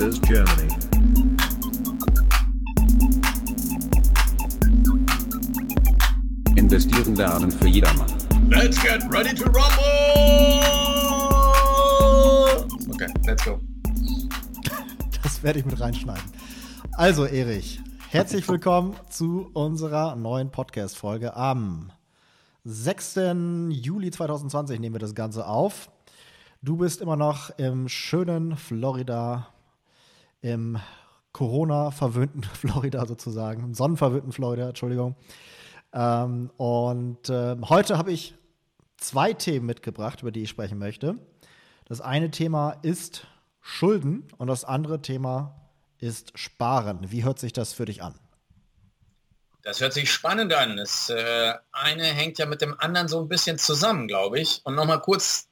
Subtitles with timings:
[0.00, 0.68] Investors Germany.
[6.56, 8.06] Investieren lernen für jedermann.
[8.48, 9.74] Let's get ready to rumble!
[12.94, 13.58] Okay, let's go.
[15.24, 16.30] Das werde ich mit reinschneiden.
[16.92, 17.80] Also, Erich,
[18.10, 21.34] herzlich willkommen zu unserer neuen Podcast-Folge.
[21.34, 21.90] Am
[22.62, 23.18] 6.
[23.70, 25.90] Juli 2020 nehmen wir das Ganze auf.
[26.62, 29.48] Du bist immer noch im schönen Florida,
[30.40, 30.78] im
[31.32, 35.16] Corona-verwöhnten Florida sozusagen, im sonnenverwöhnten Florida, Entschuldigung.
[35.92, 38.34] Ähm, und äh, heute habe ich
[38.96, 41.14] zwei Themen mitgebracht, über die ich sprechen möchte.
[41.86, 43.26] Das eine Thema ist
[43.60, 47.10] Schulden und das andere Thema ist Sparen.
[47.10, 48.14] Wie hört sich das für dich an?
[49.62, 50.76] Das hört sich spannend an.
[50.76, 54.60] Das äh, eine hängt ja mit dem anderen so ein bisschen zusammen, glaube ich.
[54.64, 55.48] Und nochmal kurz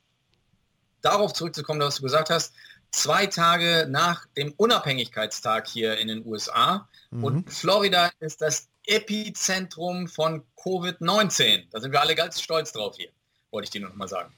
[1.02, 2.54] darauf zurückzukommen, was du gesagt hast.
[2.96, 7.24] Zwei Tage nach dem Unabhängigkeitstag hier in den USA mhm.
[7.24, 11.64] und Florida ist das Epizentrum von Covid-19.
[11.70, 13.10] Da sind wir alle ganz stolz drauf hier,
[13.50, 14.32] wollte ich dir noch mal sagen.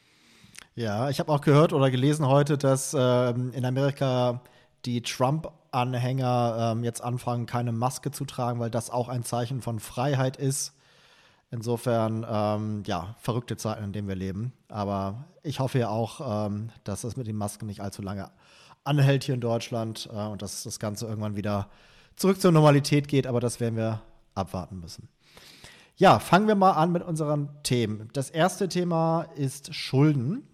[0.74, 4.42] Ja, ich habe auch gehört oder gelesen heute, dass ähm, in Amerika
[4.84, 9.78] die Trump-Anhänger ähm, jetzt anfangen, keine Maske zu tragen, weil das auch ein Zeichen von
[9.78, 10.74] Freiheit ist.
[11.50, 14.52] Insofern, ähm, ja, verrückte Zeiten, in denen wir leben.
[14.68, 18.30] Aber ich hoffe ja auch, ähm, dass das mit den Masken nicht allzu lange
[18.84, 21.68] anhält hier in Deutschland äh, und dass das Ganze irgendwann wieder
[22.16, 23.26] zurück zur Normalität geht.
[23.26, 24.02] Aber das werden wir
[24.34, 25.08] abwarten müssen.
[25.96, 28.08] Ja, fangen wir mal an mit unseren Themen.
[28.12, 30.46] Das erste Thema ist Schulden.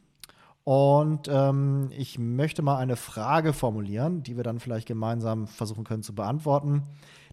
[0.62, 6.02] Und ähm, ich möchte mal eine Frage formulieren, die wir dann vielleicht gemeinsam versuchen können
[6.02, 6.84] zu beantworten.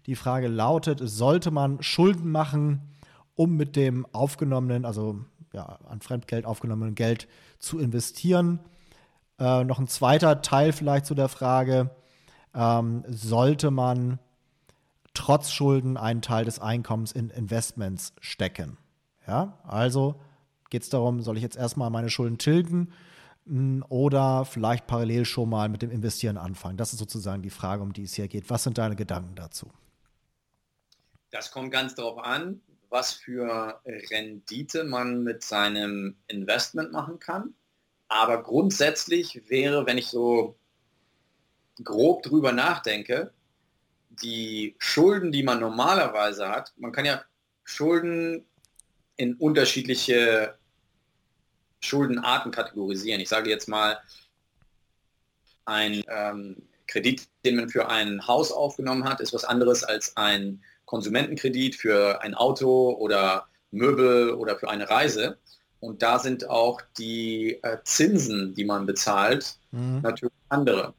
[0.04, 2.91] Die Frage lautet, sollte man Schulden machen,
[3.34, 8.60] um mit dem aufgenommenen, also ja, an Fremdgeld aufgenommenen Geld zu investieren?
[9.38, 11.90] Äh, noch ein zweiter Teil vielleicht zu der Frage,
[12.54, 14.18] ähm, sollte man
[15.14, 18.78] trotz Schulden einen Teil des Einkommens in Investments stecken.
[19.26, 20.20] Ja, also
[20.70, 22.92] geht es darum, soll ich jetzt erstmal meine Schulden tilgen
[23.46, 26.76] hm, oder vielleicht parallel schon mal mit dem Investieren anfangen?
[26.76, 28.50] Das ist sozusagen die Frage, um die es hier geht.
[28.50, 29.70] Was sind deine Gedanken dazu?
[31.30, 32.60] Das kommt ganz darauf an,
[32.92, 37.54] was für Rendite man mit seinem Investment machen kann.
[38.08, 40.56] Aber grundsätzlich wäre, wenn ich so
[41.82, 43.32] grob drüber nachdenke,
[44.10, 47.24] die Schulden, die man normalerweise hat, man kann ja
[47.64, 48.44] Schulden
[49.16, 50.58] in unterschiedliche
[51.80, 53.22] Schuldenarten kategorisieren.
[53.22, 53.98] Ich sage jetzt mal,
[55.64, 60.62] ein ähm, Kredit, den man für ein Haus aufgenommen hat, ist was anderes als ein
[60.92, 65.38] Konsumentenkredit für ein Auto oder Möbel oder für eine Reise.
[65.80, 70.02] Und da sind auch die äh, Zinsen, die man bezahlt, mhm.
[70.02, 70.92] natürlich andere.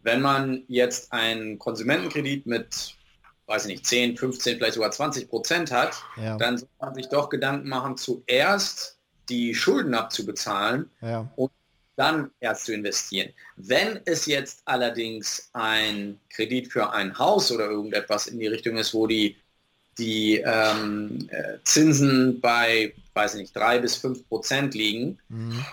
[0.00, 2.96] Wenn man jetzt einen Konsumentenkredit mit,
[3.44, 6.38] weiß ich nicht, 10, 15, vielleicht sogar 20 Prozent hat, ja.
[6.38, 8.98] dann soll man sich doch Gedanken machen, zuerst
[9.28, 11.30] die Schulden abzubezahlen ja.
[11.36, 11.50] und
[11.96, 13.32] dann erst zu investieren.
[13.56, 18.94] Wenn es jetzt allerdings ein Kredit für ein Haus oder irgendetwas in die Richtung ist,
[18.94, 19.36] wo die,
[19.98, 25.64] die ähm, äh, Zinsen bei, weiß ich nicht, drei bis fünf Prozent liegen, mhm.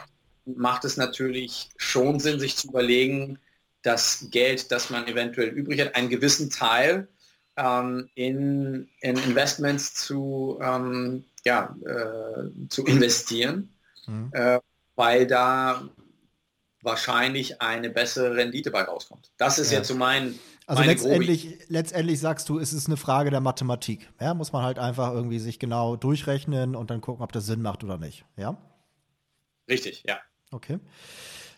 [0.46, 3.38] macht es natürlich schon Sinn, sich zu überlegen,
[3.82, 7.10] das Geld, das man eventuell übrig hat, einen gewissen Teil
[7.58, 13.74] ähm, in, in, Investments zu, ähm, ja, äh, zu investieren,
[14.08, 14.30] mhm.
[14.32, 14.60] äh,
[14.96, 15.90] weil da
[16.84, 19.32] wahrscheinlich eine bessere Rendite bei rauskommt.
[19.38, 19.80] Das ist ja.
[19.80, 20.38] jetzt so mein.
[20.66, 24.10] Also letztendlich, letztendlich sagst du, es ist eine Frage der Mathematik.
[24.22, 27.62] Ja, muss man halt einfach irgendwie sich genau durchrechnen und dann gucken, ob das Sinn
[27.62, 28.26] macht oder nicht.
[28.38, 28.58] Ja?
[29.70, 30.20] Richtig, ja.
[30.52, 30.80] Okay.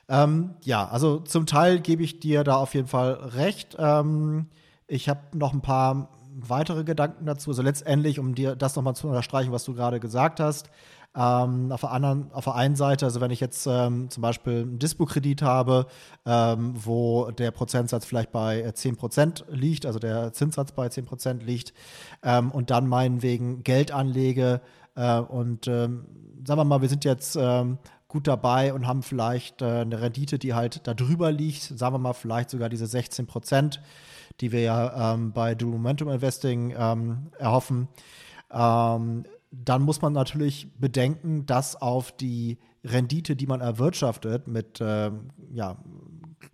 [0.08, 3.76] Ähm, ja, also zum Teil gebe ich dir da auf jeden Fall recht.
[3.78, 4.48] Ähm,
[4.88, 7.52] ich habe noch ein paar weitere Gedanken dazu.
[7.52, 10.70] Also letztendlich, um dir das nochmal zu unterstreichen, was du gerade gesagt hast.
[11.16, 14.64] Ähm, auf, der anderen, auf der einen Seite, also wenn ich jetzt ähm, zum Beispiel
[14.64, 15.88] einen Dispo-Kredit habe,
[16.26, 21.74] ähm, wo der Prozentsatz vielleicht bei 10% äh, liegt, also der Zinssatz bei 10% liegt,
[22.22, 24.60] ähm, und dann meinetwegen Geld anlege
[24.96, 26.06] äh, und ähm,
[26.46, 27.78] sagen wir mal, wir sind jetzt ähm,
[28.08, 32.00] gut dabei und haben vielleicht äh, eine Rendite, die halt da drüber liegt, sagen wir
[32.00, 33.82] mal vielleicht sogar diese 16 Prozent,
[34.42, 37.88] die wir ja ähm, bei Dual Momentum Investing ähm, erhoffen.
[38.52, 45.12] Ähm, dann muss man natürlich bedenken, dass auf die Rendite, die man erwirtschaftet mit, äh,
[45.54, 45.78] ja,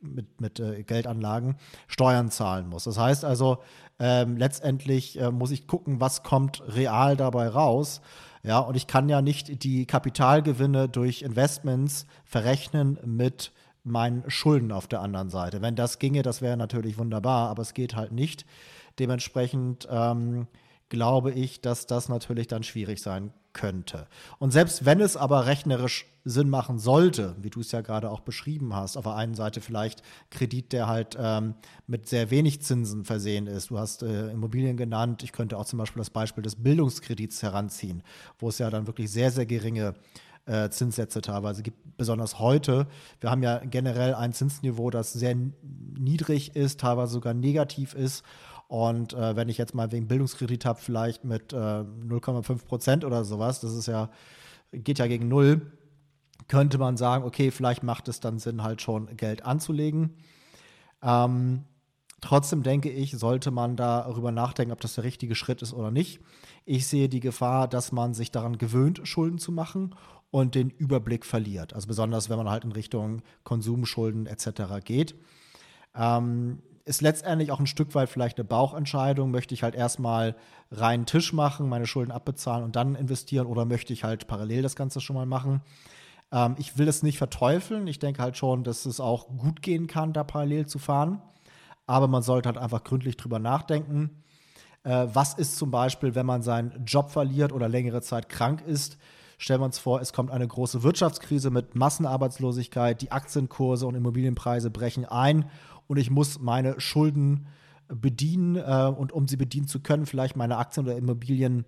[0.01, 1.55] mit, mit äh, Geldanlagen,
[1.87, 2.85] Steuern zahlen muss.
[2.85, 3.57] Das heißt also,
[3.99, 8.01] ähm, letztendlich äh, muss ich gucken, was kommt real dabei raus.
[8.43, 13.51] Ja, und ich kann ja nicht die Kapitalgewinne durch Investments verrechnen mit
[13.83, 15.61] meinen Schulden auf der anderen Seite.
[15.61, 18.45] Wenn das ginge, das wäre natürlich wunderbar, aber es geht halt nicht.
[18.99, 20.47] Dementsprechend ähm,
[20.91, 24.07] glaube ich, dass das natürlich dann schwierig sein könnte.
[24.39, 28.19] Und selbst wenn es aber rechnerisch Sinn machen sollte, wie du es ja gerade auch
[28.19, 31.55] beschrieben hast, auf der einen Seite vielleicht Kredit, der halt ähm,
[31.87, 33.71] mit sehr wenig Zinsen versehen ist.
[33.71, 35.23] Du hast äh, Immobilien genannt.
[35.23, 38.03] Ich könnte auch zum Beispiel das Beispiel des Bildungskredits heranziehen,
[38.37, 39.95] wo es ja dann wirklich sehr, sehr geringe
[40.45, 42.87] äh, Zinssätze teilweise gibt, besonders heute.
[43.19, 45.35] Wir haben ja generell ein Zinsniveau, das sehr
[45.97, 48.23] niedrig ist, teilweise sogar negativ ist.
[48.71, 53.25] Und äh, wenn ich jetzt mal wegen Bildungskredit habe, vielleicht mit äh, 0,5 Prozent oder
[53.25, 54.09] sowas, das ist ja,
[54.71, 55.73] geht ja gegen null,
[56.47, 60.15] könnte man sagen, okay, vielleicht macht es dann Sinn, halt schon Geld anzulegen.
[61.03, 61.65] Ähm,
[62.21, 66.21] trotzdem denke ich, sollte man darüber nachdenken, ob das der richtige Schritt ist oder nicht.
[66.63, 69.95] Ich sehe die Gefahr, dass man sich daran gewöhnt, Schulden zu machen
[70.29, 71.73] und den Überblick verliert.
[71.73, 74.79] Also besonders, wenn man halt in Richtung Konsumschulden etc.
[74.85, 75.15] geht.
[75.93, 76.59] Ähm,
[76.91, 79.31] ist letztendlich auch ein Stück weit vielleicht eine Bauchentscheidung.
[79.31, 80.35] Möchte ich halt erstmal
[80.71, 84.75] reinen Tisch machen, meine Schulden abbezahlen und dann investieren oder möchte ich halt parallel das
[84.75, 85.61] Ganze schon mal machen?
[86.33, 87.87] Ähm, ich will es nicht verteufeln.
[87.87, 91.21] Ich denke halt schon, dass es auch gut gehen kann, da parallel zu fahren.
[91.87, 94.23] Aber man sollte halt einfach gründlich drüber nachdenken.
[94.83, 98.97] Äh, was ist zum Beispiel, wenn man seinen Job verliert oder längere Zeit krank ist?
[99.37, 104.69] Stellen wir uns vor, es kommt eine große Wirtschaftskrise mit Massenarbeitslosigkeit, die Aktienkurse und Immobilienpreise
[104.69, 105.49] brechen ein
[105.91, 107.47] und ich muss meine Schulden
[107.89, 111.65] bedienen äh, und um sie bedienen zu können, vielleicht meine Aktien oder Immobilien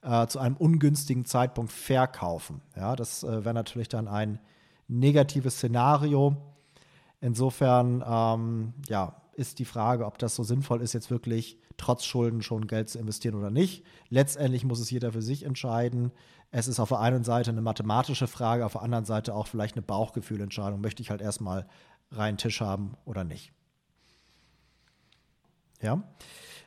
[0.00, 2.62] äh, zu einem ungünstigen Zeitpunkt verkaufen.
[2.74, 4.38] Ja, das äh, wäre natürlich dann ein
[4.88, 6.38] negatives Szenario.
[7.20, 12.40] Insofern, ähm, ja, ist die Frage, ob das so sinnvoll ist, jetzt wirklich trotz Schulden
[12.40, 13.84] schon Geld zu investieren oder nicht.
[14.08, 16.12] Letztendlich muss es jeder für sich entscheiden.
[16.50, 19.76] Es ist auf der einen Seite eine mathematische Frage, auf der anderen Seite auch vielleicht
[19.76, 20.80] eine Bauchgefühlentscheidung.
[20.80, 21.66] Möchte ich halt erstmal
[22.10, 23.52] reinen Tisch haben oder nicht?
[25.82, 26.02] Ja.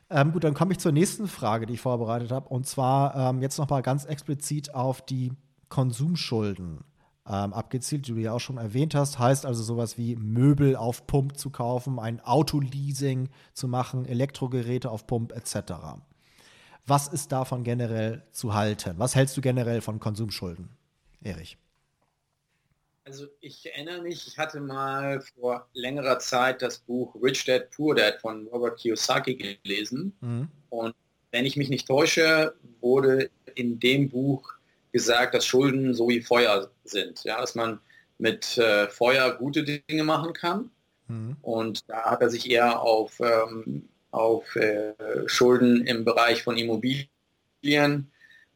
[0.09, 2.49] Ähm, gut, dann komme ich zur nächsten Frage, die ich vorbereitet habe.
[2.49, 5.33] Und zwar ähm, jetzt nochmal ganz explizit auf die
[5.69, 6.83] Konsumschulden
[7.27, 9.19] ähm, abgezielt, die du ja auch schon erwähnt hast.
[9.19, 15.05] Heißt also sowas wie Möbel auf Pump zu kaufen, ein Autoleasing zu machen, Elektrogeräte auf
[15.05, 15.73] Pump etc.
[16.87, 18.95] Was ist davon generell zu halten?
[18.97, 20.69] Was hältst du generell von Konsumschulden,
[21.21, 21.57] Erich?
[23.05, 27.95] Also ich erinnere mich, ich hatte mal vor längerer Zeit das Buch Rich Dad Poor
[27.95, 30.15] Dad von Robert Kiyosaki gelesen.
[30.21, 30.47] Mhm.
[30.69, 30.95] Und
[31.31, 34.53] wenn ich mich nicht täusche, wurde in dem Buch
[34.91, 37.23] gesagt, dass Schulden so wie Feuer sind.
[37.23, 37.79] Ja, dass man
[38.17, 40.69] mit äh, Feuer gute Dinge machen kann.
[41.07, 41.37] Mhm.
[41.41, 44.93] Und da hat er sich eher auf, ähm, auf äh,
[45.25, 47.07] Schulden im Bereich von Immobilien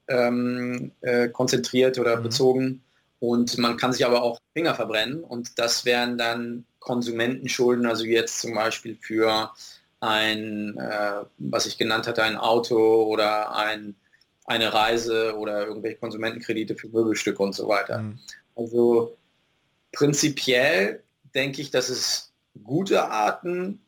[0.07, 2.24] ähm, äh, konzentriert oder mhm.
[2.24, 2.84] bezogen.
[3.24, 8.42] Und man kann sich aber auch Finger verbrennen und das wären dann Konsumentenschulden, also jetzt
[8.42, 9.50] zum Beispiel für
[10.02, 13.96] ein, äh, was ich genannt hatte, ein Auto oder ein
[14.44, 18.00] eine Reise oder irgendwelche Konsumentenkredite für Möbelstücke und so weiter.
[18.00, 18.20] Mhm.
[18.58, 19.16] Also
[19.94, 21.02] prinzipiell
[21.34, 23.80] denke ich, dass es gute Arten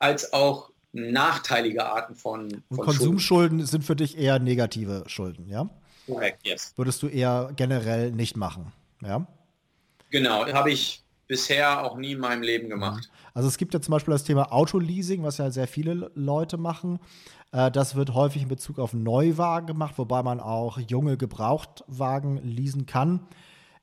[0.00, 3.66] als auch nachteilige Arten von, von Konsumschulden Schulden.
[3.66, 5.70] sind für dich eher negative Schulden, ja?
[6.08, 6.72] Correct, yes.
[6.76, 8.72] Würdest du eher generell nicht machen,
[9.02, 9.26] ja?
[10.10, 13.10] Genau, habe ich bisher auch nie in meinem Leben gemacht.
[13.34, 16.98] Also es gibt ja zum Beispiel das Thema Autoleasing, was ja sehr viele Leute machen.
[17.52, 22.86] Äh, das wird häufig in Bezug auf Neuwagen gemacht, wobei man auch junge Gebrauchtwagen leasen
[22.86, 23.20] kann.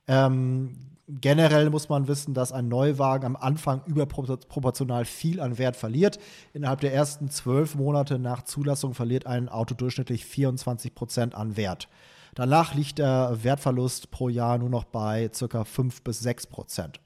[0.08, 0.76] Ähm,
[1.08, 6.18] generell muss man wissen, dass ein Neuwagen am Anfang überproportional viel an Wert verliert.
[6.52, 11.88] Innerhalb der ersten zwölf Monate nach Zulassung verliert ein Auto durchschnittlich 24 Prozent an Wert.
[12.36, 15.64] Danach liegt der Wertverlust pro Jahr nur noch bei ca.
[15.64, 17.00] 5 bis 6 Prozent.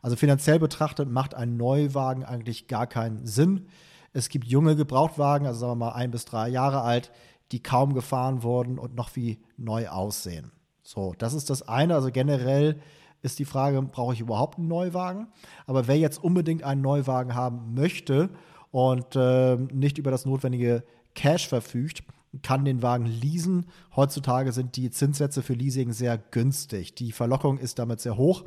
[0.00, 3.68] Also finanziell betrachtet macht ein Neuwagen eigentlich gar keinen Sinn.
[4.14, 7.12] Es gibt junge Gebrauchtwagen, also sagen wir mal ein bis drei Jahre alt,
[7.52, 10.52] die kaum gefahren wurden und noch wie neu aussehen.
[10.82, 11.94] So, das ist das eine.
[11.94, 12.80] Also generell
[13.20, 15.26] ist die Frage, brauche ich überhaupt einen Neuwagen?
[15.66, 18.30] Aber wer jetzt unbedingt einen Neuwagen haben möchte
[18.70, 20.82] und äh, nicht über das notwendige
[21.14, 22.04] Cash verfügt,
[22.42, 23.66] kann den Wagen leasen.
[23.94, 26.94] Heutzutage sind die Zinssätze für Leasing sehr günstig.
[26.94, 28.44] Die Verlockung ist damit sehr hoch.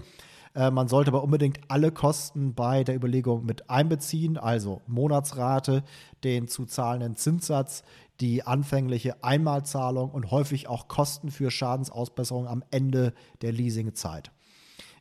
[0.55, 5.83] Äh, man sollte aber unbedingt alle Kosten bei der Überlegung mit einbeziehen, also Monatsrate,
[6.23, 7.83] den zu zahlenden Zinssatz,
[8.19, 14.31] die anfängliche Einmalzahlung und häufig auch Kosten für Schadensausbesserung am Ende der Leasingzeit.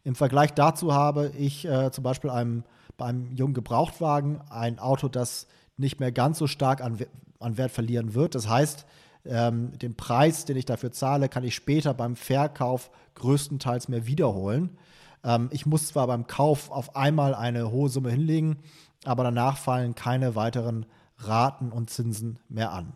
[0.04, 2.64] Im Vergleich dazu habe ich äh, zum Beispiel einem,
[2.97, 6.99] bei einem jungen Gebrauchtwagen ein Auto, das nicht mehr ganz so stark an,
[7.38, 8.35] an Wert verlieren wird.
[8.35, 8.87] Das heißt,
[9.25, 14.78] ähm, den Preis, den ich dafür zahle, kann ich später beim Verkauf größtenteils mehr wiederholen.
[15.25, 18.59] Ähm, ich muss zwar beim Kauf auf einmal eine hohe Summe hinlegen,
[19.04, 20.87] aber danach fallen keine weiteren
[21.18, 22.92] Raten und Zinsen mehr an.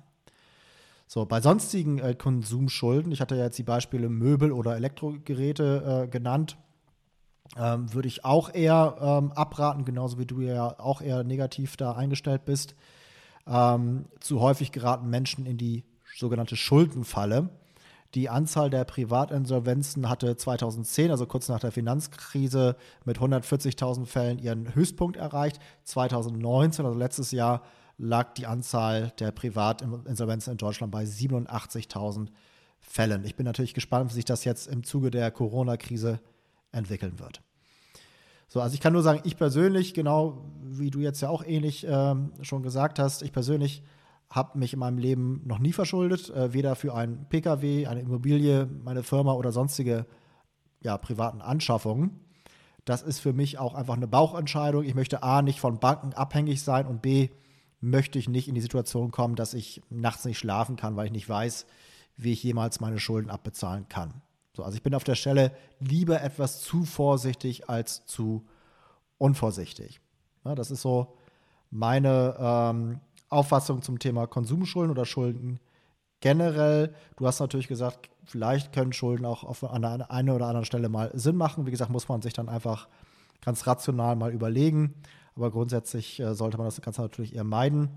[1.07, 6.09] So, bei sonstigen äh, Konsumschulden, ich hatte ja jetzt die Beispiele Möbel oder Elektrogeräte äh,
[6.09, 6.57] genannt,
[7.59, 11.93] ähm, würde ich auch eher ähm, abraten, genauso wie du ja auch eher negativ da
[11.93, 12.75] eingestellt bist.
[13.47, 15.85] Ähm, zu häufig geraten Menschen in die
[16.17, 17.51] sogenannte Schuldenfalle.
[18.15, 24.75] Die Anzahl der Privatinsolvenzen hatte 2010, also kurz nach der Finanzkrise, mit 140.000 Fällen ihren
[24.75, 25.61] Höchstpunkt erreicht.
[25.85, 27.63] 2019, also letztes Jahr,
[27.97, 32.29] lag die Anzahl der Privatinsolvenzen in Deutschland bei 87.000
[32.81, 33.25] Fällen.
[33.25, 36.21] Ich bin natürlich gespannt, wie sich das jetzt im Zuge der Corona-Krise
[36.73, 37.41] entwickeln wird.
[38.53, 41.87] So, also ich kann nur sagen, ich persönlich, genau wie du jetzt ja auch ähnlich
[41.89, 43.83] ähm, schon gesagt hast, ich persönlich
[44.29, 48.69] habe mich in meinem Leben noch nie verschuldet, äh, weder für einen Pkw, eine Immobilie,
[48.85, 50.05] meine Firma oder sonstige
[50.83, 52.21] ja, privaten Anschaffungen.
[52.85, 54.85] Das ist für mich auch einfach eine Bauchentscheidung.
[54.85, 57.31] Ich möchte A, nicht von Banken abhängig sein und B,
[57.81, 61.13] möchte ich nicht in die Situation kommen, dass ich nachts nicht schlafen kann, weil ich
[61.13, 61.65] nicht weiß,
[62.19, 64.21] wie ich jemals meine Schulden abbezahlen kann.
[64.55, 68.45] So, also ich bin auf der Stelle lieber etwas zu vorsichtig als zu
[69.19, 70.01] unvorsichtig.
[70.45, 71.17] Ja, das ist so
[71.71, 75.59] meine ähm, Auffassung zum Thema Konsumschulden oder Schulden
[76.21, 76.95] generell.
[77.17, 81.11] Du hast natürlich gesagt, vielleicht können Schulden auch auf einer eine oder anderen Stelle mal
[81.15, 81.67] Sinn machen.
[81.67, 82.89] Wie gesagt, muss man sich dann einfach
[83.43, 84.95] ganz rational mal überlegen.
[85.35, 87.89] Aber grundsätzlich äh, sollte man das Ganze natürlich eher meiden.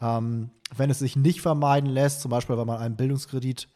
[0.00, 3.68] Ähm, wenn es sich nicht vermeiden lässt, zum Beispiel, wenn man einen Bildungskredit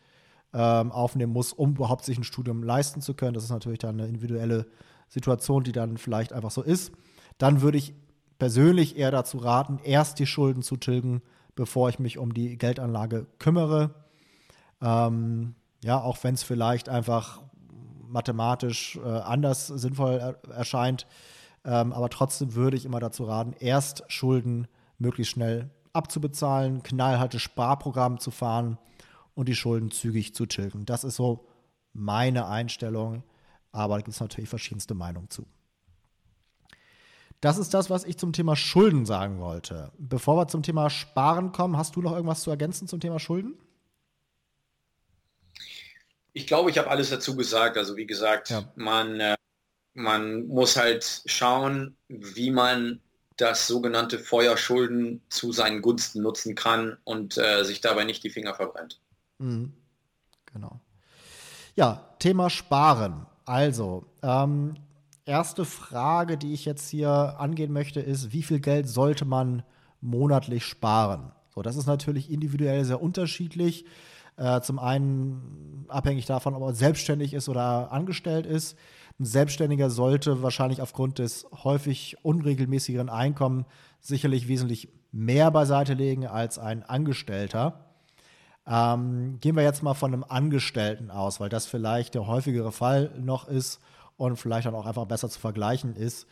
[0.52, 3.98] ähm, aufnehmen muss, um überhaupt sich ein Studium leisten zu können, das ist natürlich dann
[3.98, 4.66] eine individuelle
[5.08, 6.92] Situation, die dann vielleicht einfach so ist,
[7.38, 7.94] dann würde ich
[8.38, 11.22] persönlich eher dazu raten, erst die Schulden zu tilgen,
[11.54, 13.94] bevor ich mich um die Geldanlage kümmere.
[14.80, 17.42] Ähm, ja, auch wenn es vielleicht einfach
[18.08, 21.06] mathematisch äh, anders sinnvoll er erscheint,
[21.64, 28.20] ähm, aber trotzdem würde ich immer dazu raten, erst Schulden möglichst schnell abzubezahlen, knallharte Sparprogramm
[28.20, 28.78] zu fahren
[29.36, 30.84] und die Schulden zügig zu tilgen.
[30.84, 31.46] Das ist so
[31.92, 33.22] meine Einstellung,
[33.70, 35.46] aber da gibt es natürlich verschiedenste Meinungen zu.
[37.40, 39.92] Das ist das, was ich zum Thema Schulden sagen wollte.
[39.98, 43.54] Bevor wir zum Thema Sparen kommen, hast du noch irgendwas zu ergänzen zum Thema Schulden?
[46.32, 47.76] Ich glaube, ich habe alles dazu gesagt.
[47.76, 48.64] Also wie gesagt, ja.
[48.74, 49.36] man äh,
[49.96, 53.00] man muss halt schauen, wie man
[53.36, 58.54] das sogenannte Feuerschulden zu seinen Gunsten nutzen kann und äh, sich dabei nicht die Finger
[58.54, 59.00] verbrennt.
[59.38, 59.72] Mhm.
[60.52, 60.80] Genau.
[61.74, 63.26] Ja, Thema Sparen.
[63.44, 64.74] Also, ähm,
[65.24, 69.62] erste Frage, die ich jetzt hier angehen möchte, ist, wie viel Geld sollte man
[70.00, 71.32] monatlich sparen?
[71.54, 73.84] So, das ist natürlich individuell sehr unterschiedlich.
[74.36, 78.76] Äh, zum einen abhängig davon, ob man selbstständig ist oder angestellt ist.
[79.18, 83.66] Ein Selbstständiger sollte wahrscheinlich aufgrund des häufig unregelmäßigeren Einkommens
[84.00, 87.85] sicherlich wesentlich mehr beiseite legen als ein Angestellter.
[88.66, 93.12] Ähm, gehen wir jetzt mal von einem Angestellten aus, weil das vielleicht der häufigere Fall
[93.18, 93.80] noch ist
[94.16, 96.26] und vielleicht dann auch einfach besser zu vergleichen ist.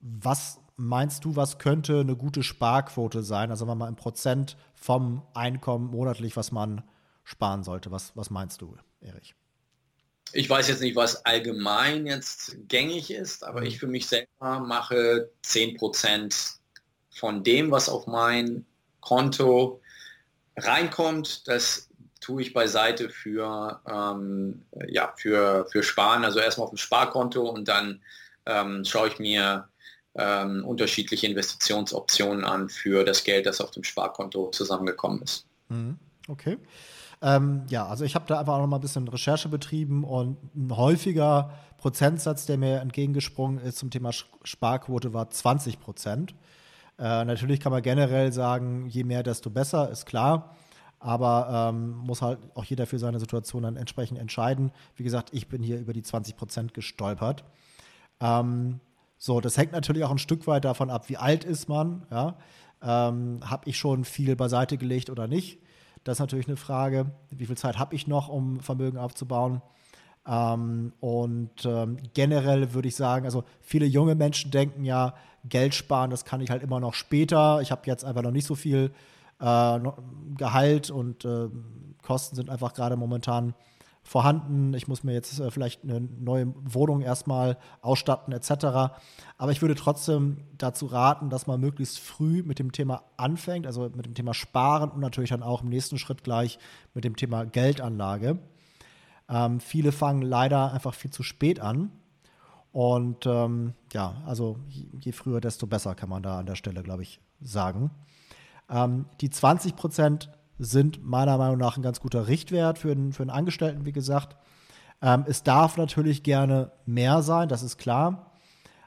[0.00, 3.50] Was meinst du, was könnte eine gute Sparquote sein?
[3.50, 6.82] Also wenn man mal im Prozent vom Einkommen monatlich, was man
[7.24, 7.90] sparen sollte.
[7.90, 9.34] Was, was meinst du, Erich?
[10.32, 13.66] Ich weiß jetzt nicht, was allgemein jetzt gängig ist, aber mhm.
[13.66, 16.58] ich für mich selber mache 10%
[17.10, 18.64] von dem, was auf mein
[19.00, 19.80] Konto
[20.56, 21.88] reinkommt, das
[22.20, 27.68] tue ich beiseite für, ähm, ja, für, für Sparen, also erstmal auf dem Sparkonto und
[27.68, 28.00] dann
[28.46, 29.68] ähm, schaue ich mir
[30.14, 35.46] ähm, unterschiedliche Investitionsoptionen an für das Geld, das auf dem Sparkonto zusammengekommen ist.
[35.68, 35.98] Mhm.
[36.28, 36.58] Okay.
[37.22, 40.36] Ähm, ja, also ich habe da einfach auch noch mal ein bisschen Recherche betrieben und
[40.54, 46.34] ein häufiger Prozentsatz, der mir entgegengesprungen ist zum Thema Sparquote, war 20 Prozent.
[46.98, 50.56] Äh, natürlich kann man generell sagen, je mehr, desto besser, ist klar.
[50.98, 54.72] Aber ähm, muss halt auch jeder für seine Situation dann entsprechend entscheiden.
[54.96, 57.44] Wie gesagt, ich bin hier über die 20 Prozent gestolpert.
[58.20, 58.80] Ähm,
[59.18, 62.06] so, das hängt natürlich auch ein Stück weit davon ab, wie alt ist man.
[62.10, 62.36] Ja?
[62.82, 65.58] Ähm, habe ich schon viel beiseite gelegt oder nicht?
[66.04, 69.60] Das ist natürlich eine Frage, wie viel Zeit habe ich noch, um Vermögen aufzubauen.
[70.26, 75.14] Ähm, und ähm, generell würde ich sagen, also viele junge Menschen denken ja,
[75.48, 77.60] Geld sparen, das kann ich halt immer noch später.
[77.60, 78.90] Ich habe jetzt einfach noch nicht so viel
[79.38, 79.80] äh,
[80.36, 81.48] Gehalt und äh,
[82.02, 83.54] Kosten sind einfach gerade momentan
[84.02, 84.72] vorhanden.
[84.74, 88.50] Ich muss mir jetzt äh, vielleicht eine neue Wohnung erstmal ausstatten etc.
[89.36, 93.90] Aber ich würde trotzdem dazu raten, dass man möglichst früh mit dem Thema anfängt, also
[93.94, 96.58] mit dem Thema Sparen und natürlich dann auch im nächsten Schritt gleich
[96.94, 98.38] mit dem Thema Geldanlage.
[99.28, 101.90] Ähm, viele fangen leider einfach viel zu spät an.
[102.72, 107.02] Und ähm, ja, also je früher, desto besser kann man da an der Stelle, glaube
[107.02, 107.90] ich, sagen.
[108.68, 113.22] Ähm, die 20 Prozent sind meiner Meinung nach ein ganz guter Richtwert für einen, für
[113.22, 114.36] einen Angestellten, wie gesagt.
[115.02, 118.32] Ähm, es darf natürlich gerne mehr sein, das ist klar.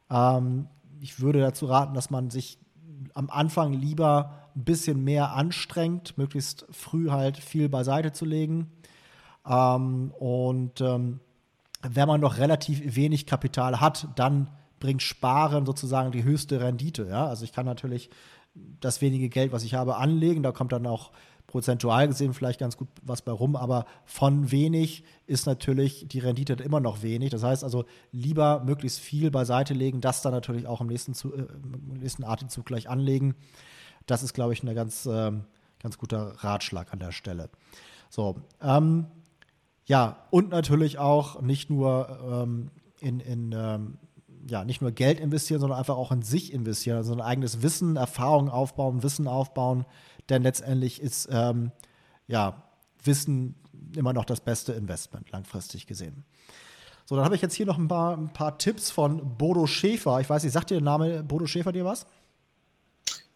[0.09, 0.67] Ähm,
[0.99, 2.59] ich würde dazu raten, dass man sich
[3.13, 8.71] am Anfang lieber ein bisschen mehr anstrengt, möglichst früh halt viel beiseite zu legen.
[9.47, 11.19] Ähm, und ähm,
[11.81, 17.07] wenn man noch relativ wenig Kapital hat, dann bringt Sparen sozusagen die höchste Rendite.
[17.09, 17.27] Ja?
[17.27, 18.09] Also ich kann natürlich
[18.79, 20.43] das wenige Geld, was ich habe, anlegen.
[20.43, 21.11] Da kommt dann auch
[21.47, 26.53] prozentual gesehen vielleicht ganz gut was bei rum, aber von wenig ist natürlich die Rendite
[26.53, 27.31] immer noch wenig.
[27.31, 31.41] Das heißt also lieber möglichst viel beiseite legen, das dann natürlich auch im nächsten, äh,
[31.41, 33.35] im nächsten Atemzug gleich anlegen.
[34.05, 35.31] Das ist, glaube ich, ein ganz, äh,
[35.81, 37.49] ganz guter Ratschlag an der Stelle.
[38.09, 39.07] So, ähm,
[39.89, 42.69] ja, und natürlich auch nicht nur ähm,
[42.99, 43.97] in, in ähm,
[44.47, 47.95] ja, nicht nur Geld investieren, sondern einfach auch in sich investieren, also ein eigenes Wissen,
[47.95, 49.85] Erfahrung aufbauen, Wissen aufbauen,
[50.29, 51.71] denn letztendlich ist ähm,
[52.27, 52.61] ja,
[53.03, 53.55] Wissen
[53.95, 56.23] immer noch das beste Investment, langfristig gesehen.
[57.05, 60.19] So, dann habe ich jetzt hier noch ein paar, ein paar Tipps von Bodo Schäfer.
[60.19, 62.05] Ich weiß nicht, sagt dir der Name Bodo Schäfer dir was?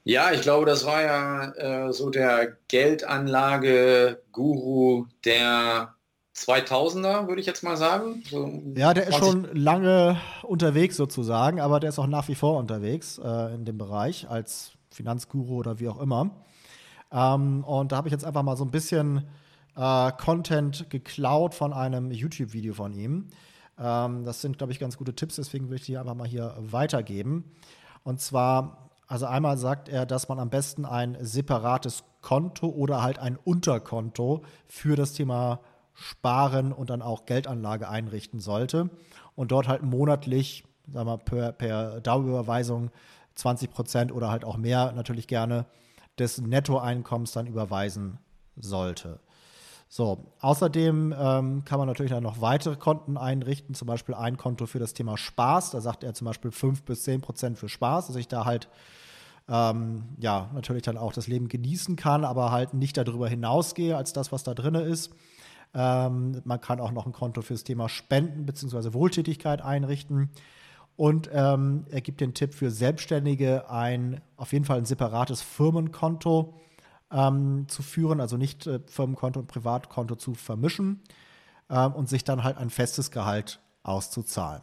[0.04, 5.93] Ja, ich glaube, das war ja äh, so der Geldanlage-Guru der
[6.36, 8.24] 2000er, würde ich jetzt mal sagen.
[8.30, 12.58] So ja, der ist schon lange unterwegs sozusagen, aber der ist auch nach wie vor
[12.58, 16.32] unterwegs äh, in dem Bereich als Finanzguru oder wie auch immer.
[17.12, 19.28] Ähm, und da habe ich jetzt einfach mal so ein bisschen
[19.76, 23.30] äh, Content geklaut von einem YouTube-Video von ihm.
[23.80, 26.56] Ähm, das sind, glaube ich, ganz gute Tipps, deswegen will ich die einfach mal hier
[26.58, 27.52] weitergeben.
[28.04, 33.20] Und zwar, also einmal sagt er, dass man am besten ein separates Konto oder halt
[33.20, 35.60] ein Unterkonto für das Thema
[35.94, 38.90] Sparen und dann auch Geldanlage einrichten sollte
[39.36, 42.92] und dort halt monatlich, sagen wir per, per Dauerüberweisung
[43.36, 45.66] 20 Prozent oder halt auch mehr natürlich gerne
[46.20, 48.20] des Nettoeinkommens dann überweisen
[48.56, 49.20] sollte.
[49.90, 54.66] So, außerdem ähm, kann man natürlich dann noch weitere Konten einrichten, zum Beispiel ein Konto
[54.66, 55.70] für das Thema Spaß.
[55.70, 58.70] Da sagt er zum Beispiel 5 bis 10 Prozent für Spaß, dass ich da halt
[59.48, 64.14] ähm, ja natürlich dann auch das Leben genießen kann, aber halt nicht darüber hinausgehe als
[64.14, 65.12] das, was da drin ist.
[65.74, 68.94] Ähm, man kann auch noch ein Konto für das Thema Spenden bzw.
[68.94, 70.30] Wohltätigkeit einrichten.
[70.96, 76.54] Und ähm, er gibt den Tipp für Selbstständige, ein auf jeden Fall ein separates Firmenkonto
[77.12, 81.02] ähm, zu führen, also nicht äh, Firmenkonto und Privatkonto zu vermischen
[81.70, 84.62] ähm, und sich dann halt ein festes Gehalt auszuzahlen.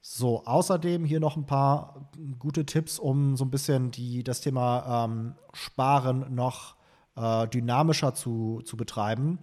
[0.00, 5.04] So, außerdem hier noch ein paar gute Tipps, um so ein bisschen die, das Thema
[5.04, 6.76] ähm, Sparen noch
[7.16, 9.40] äh, dynamischer zu, zu betreiben.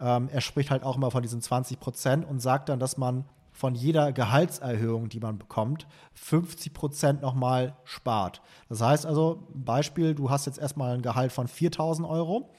[0.00, 3.24] Ähm, er spricht halt auch immer von diesen 20 Prozent und sagt dann, dass man
[3.58, 8.40] von jeder Gehaltserhöhung, die man bekommt, 50 Prozent nochmal spart.
[8.68, 12.50] Das heißt also, Beispiel, du hast jetzt erstmal ein Gehalt von 4000 Euro,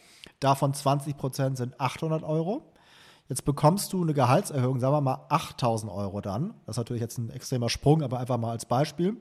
[0.42, 2.74] davon 20 Prozent sind 800 Euro.
[3.30, 6.56] Jetzt bekommst du eine Gehaltserhöhung, sagen wir mal 8000 Euro dann.
[6.66, 9.16] Das ist natürlich jetzt ein extremer Sprung, aber einfach mal als Beispiel.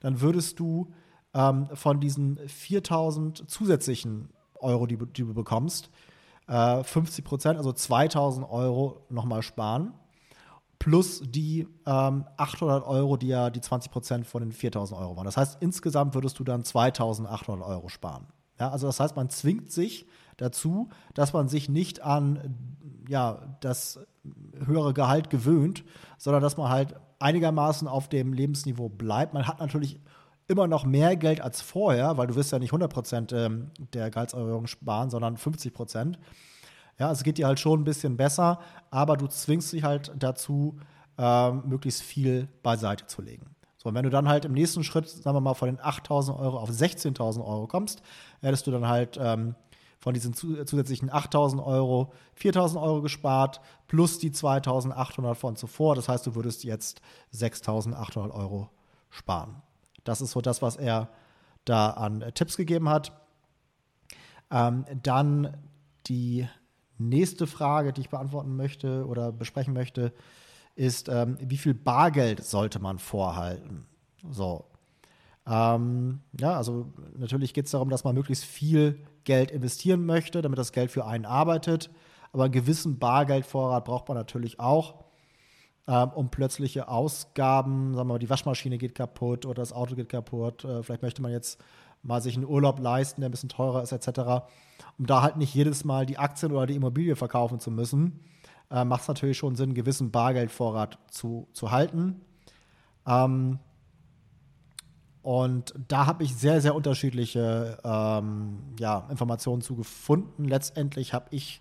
[0.00, 0.90] Dann würdest du
[1.34, 5.90] ähm, von diesen 4000 zusätzlichen Euro, die, die du bekommst,
[6.52, 9.94] äh, 50 Prozent, also 2000 Euro nochmal sparen
[10.78, 15.24] plus die ähm, 800 Euro, die ja die 20 Prozent von den 4000 Euro waren.
[15.24, 18.26] Das heißt, insgesamt würdest du dann 2800 Euro sparen.
[18.58, 20.06] Ja, also das heißt, man zwingt sich
[20.38, 22.56] dazu, dass man sich nicht an
[23.08, 24.00] ja, das
[24.66, 25.84] höhere Gehalt gewöhnt,
[26.18, 29.34] sondern dass man halt einigermaßen auf dem Lebensniveau bleibt.
[29.34, 30.00] Man hat natürlich
[30.52, 34.10] immer noch mehr Geld als vorher, weil du wirst ja nicht 100 Prozent ähm, der
[34.10, 36.18] Gehaltserhöhung sparen, sondern 50 Prozent.
[36.98, 38.60] Ja, es geht dir halt schon ein bisschen besser,
[38.90, 40.78] aber du zwingst dich halt dazu,
[41.18, 43.56] ähm, möglichst viel beiseite zu legen.
[43.78, 46.38] So, und wenn du dann halt im nächsten Schritt, sagen wir mal, von den 8.000
[46.38, 48.02] Euro auf 16.000 Euro kommst,
[48.40, 49.56] hättest du dann halt ähm,
[49.98, 55.94] von diesen zusätzlichen 8.000 Euro 4.000 Euro gespart, plus die 2.800 von zuvor.
[55.94, 57.00] Das heißt, du würdest jetzt
[57.34, 58.68] 6.800 Euro
[59.10, 59.62] sparen.
[60.04, 61.08] Das ist so das, was er
[61.64, 63.12] da an äh, Tipps gegeben hat.
[64.50, 65.56] Ähm, dann
[66.06, 66.48] die
[67.08, 70.12] Nächste Frage, die ich beantworten möchte oder besprechen möchte,
[70.74, 73.86] ist, ähm, wie viel Bargeld sollte man vorhalten?
[74.30, 74.66] So.
[75.46, 80.58] Ähm, ja, also natürlich geht es darum, dass man möglichst viel Geld investieren möchte, damit
[80.58, 81.90] das Geld für einen arbeitet.
[82.32, 85.01] Aber einen gewissen Bargeldvorrat braucht man natürlich auch,
[85.88, 90.08] ähm, um plötzliche Ausgaben, sagen wir mal, die Waschmaschine geht kaputt oder das Auto geht
[90.08, 90.64] kaputt.
[90.64, 91.60] Äh, vielleicht möchte man jetzt
[92.02, 94.44] mal sich einen Urlaub leisten, der ein bisschen teurer ist, etc.,
[94.98, 98.20] um da halt nicht jedes Mal die Aktien oder die Immobilie verkaufen zu müssen,
[98.70, 102.20] äh, macht es natürlich schon Sinn, einen gewissen Bargeldvorrat zu, zu halten.
[103.06, 103.58] Ähm,
[105.22, 110.44] und da habe ich sehr, sehr unterschiedliche ähm, ja, Informationen zu gefunden.
[110.44, 111.60] Letztendlich habe ich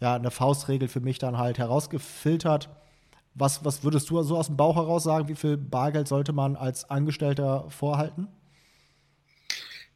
[0.00, 2.68] ja eine Faustregel für mich dann halt herausgefiltert.
[3.34, 5.28] Was, was würdest du so aus dem Bauch heraus sagen?
[5.28, 8.28] Wie viel Bargeld sollte man als Angestellter vorhalten?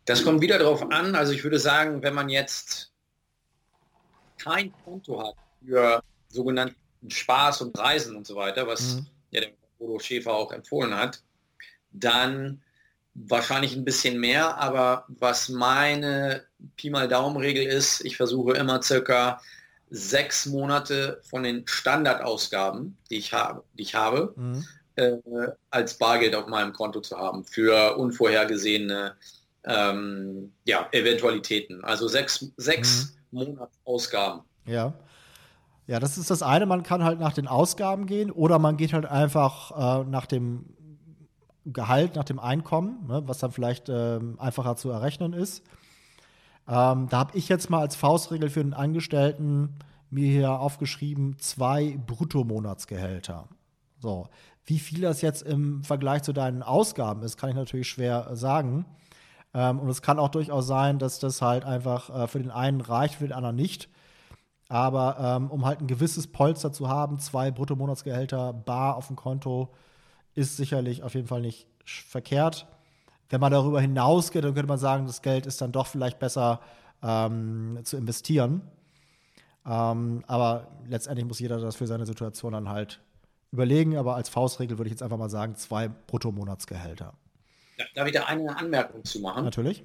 [0.04, 1.14] Das kommt wieder darauf an.
[1.14, 2.92] Also ich würde sagen, wenn man jetzt
[4.38, 6.76] kein Konto hat für sogenannten
[7.08, 9.06] Spaß und Reisen und so weiter, was mhm.
[9.30, 11.22] ja der Bodo Schäfer auch empfohlen hat,
[11.92, 12.62] dann
[13.14, 16.44] wahrscheinlich ein bisschen mehr, aber was meine
[16.76, 19.40] Pi mal Daumen-Regel ist, ich versuche immer circa
[19.94, 24.64] sechs Monate von den Standardausgaben, die ich habe, die ich habe mhm.
[24.96, 25.16] äh,
[25.70, 29.14] als Bargeld auf meinem Konto zu haben für unvorhergesehene
[29.64, 31.84] ähm, ja, Eventualitäten.
[31.84, 33.38] Also sechs, sechs mhm.
[33.38, 34.42] Monatsausgaben.
[34.66, 34.94] Ja.
[35.86, 38.94] Ja, das ist das eine, man kann halt nach den Ausgaben gehen oder man geht
[38.94, 40.74] halt einfach äh, nach dem
[41.66, 45.62] Gehalt, nach dem Einkommen, ne, was dann vielleicht äh, einfacher zu errechnen ist.
[46.66, 49.76] Ähm, da habe ich jetzt mal als Faustregel für den Angestellten
[50.10, 53.48] mir hier aufgeschrieben, zwei Bruttomonatsgehälter.
[53.98, 54.28] So,
[54.64, 58.86] wie viel das jetzt im Vergleich zu deinen Ausgaben ist, kann ich natürlich schwer sagen.
[59.52, 62.80] Ähm, und es kann auch durchaus sein, dass das halt einfach äh, für den einen
[62.80, 63.88] reicht, für den anderen nicht.
[64.68, 69.68] Aber ähm, um halt ein gewisses Polster zu haben, zwei Bruttomonatsgehälter bar auf dem Konto,
[70.34, 72.66] ist sicherlich auf jeden Fall nicht verkehrt.
[73.30, 76.60] Wenn man darüber hinausgeht, dann könnte man sagen, das Geld ist dann doch vielleicht besser
[77.02, 78.62] ähm, zu investieren.
[79.66, 83.00] Ähm, aber letztendlich muss jeder das für seine Situation dann halt
[83.50, 83.96] überlegen.
[83.96, 87.14] Aber als Faustregel würde ich jetzt einfach mal sagen, zwei Bruttomonatsgehälter.
[87.76, 89.44] Ja, darf ich da eine Anmerkung zu machen?
[89.44, 89.84] Natürlich.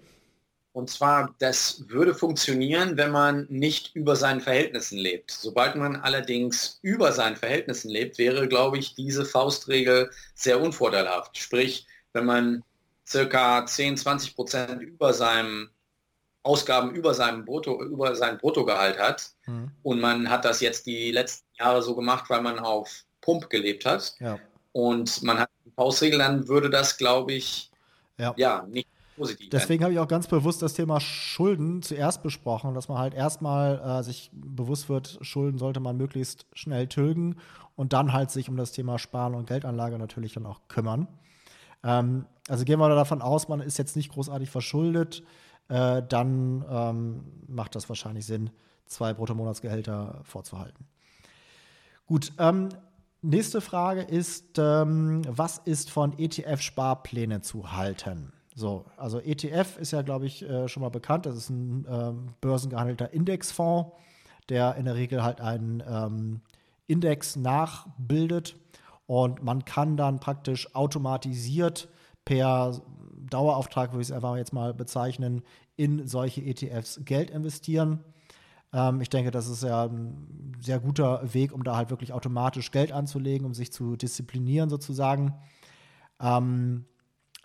[0.71, 5.31] Und zwar, das würde funktionieren, wenn man nicht über seinen Verhältnissen lebt.
[5.31, 11.37] Sobald man allerdings über seinen Verhältnissen lebt, wäre, glaube ich, diese Faustregel sehr unvorteilhaft.
[11.37, 12.63] Sprich, wenn man
[13.09, 15.69] circa 10, 20 Prozent über seinem
[16.43, 19.71] Ausgaben über seinem Brutto, über sein Bruttogehalt hat mhm.
[19.83, 23.85] und man hat das jetzt die letzten Jahre so gemacht, weil man auf Pump gelebt
[23.85, 24.39] hat ja.
[24.71, 27.71] und man hat die Faustregel, dann würde das, glaube ich,
[28.17, 29.49] ja, ja nicht positiv.
[29.49, 33.99] Deswegen habe ich auch ganz bewusst das Thema Schulden zuerst besprochen, dass man halt erstmal
[33.99, 37.35] äh, sich bewusst wird, Schulden sollte man möglichst schnell tilgen
[37.75, 41.07] und dann halt sich um das Thema Sparen und Geldanlage natürlich dann auch kümmern.
[41.83, 45.23] Ähm, also gehen wir davon aus, man ist jetzt nicht großartig verschuldet,
[45.67, 48.49] äh, dann ähm, macht das wahrscheinlich Sinn,
[48.85, 50.85] zwei Bruttomonatsgehälter vorzuhalten.
[52.07, 52.69] Gut, ähm,
[53.21, 58.33] nächste Frage ist, ähm, was ist von ETF-Sparplänen zu halten?
[58.55, 61.25] So, also ETF ist ja, glaube ich, äh, schon mal bekannt.
[61.25, 63.91] Das ist ein ähm, börsengehandelter Indexfonds,
[64.49, 66.41] der in der Regel halt einen ähm,
[66.87, 68.55] Index nachbildet
[69.09, 71.89] und man kann dann praktisch automatisiert
[72.25, 72.79] per
[73.27, 75.41] Dauerauftrag, würde ich es einfach jetzt mal bezeichnen,
[75.75, 78.03] in solche ETFs Geld investieren.
[78.71, 82.69] Ähm, ich denke, das ist ja ein sehr guter Weg, um da halt wirklich automatisch
[82.69, 85.33] Geld anzulegen, um sich zu disziplinieren sozusagen.
[86.21, 86.85] Ähm,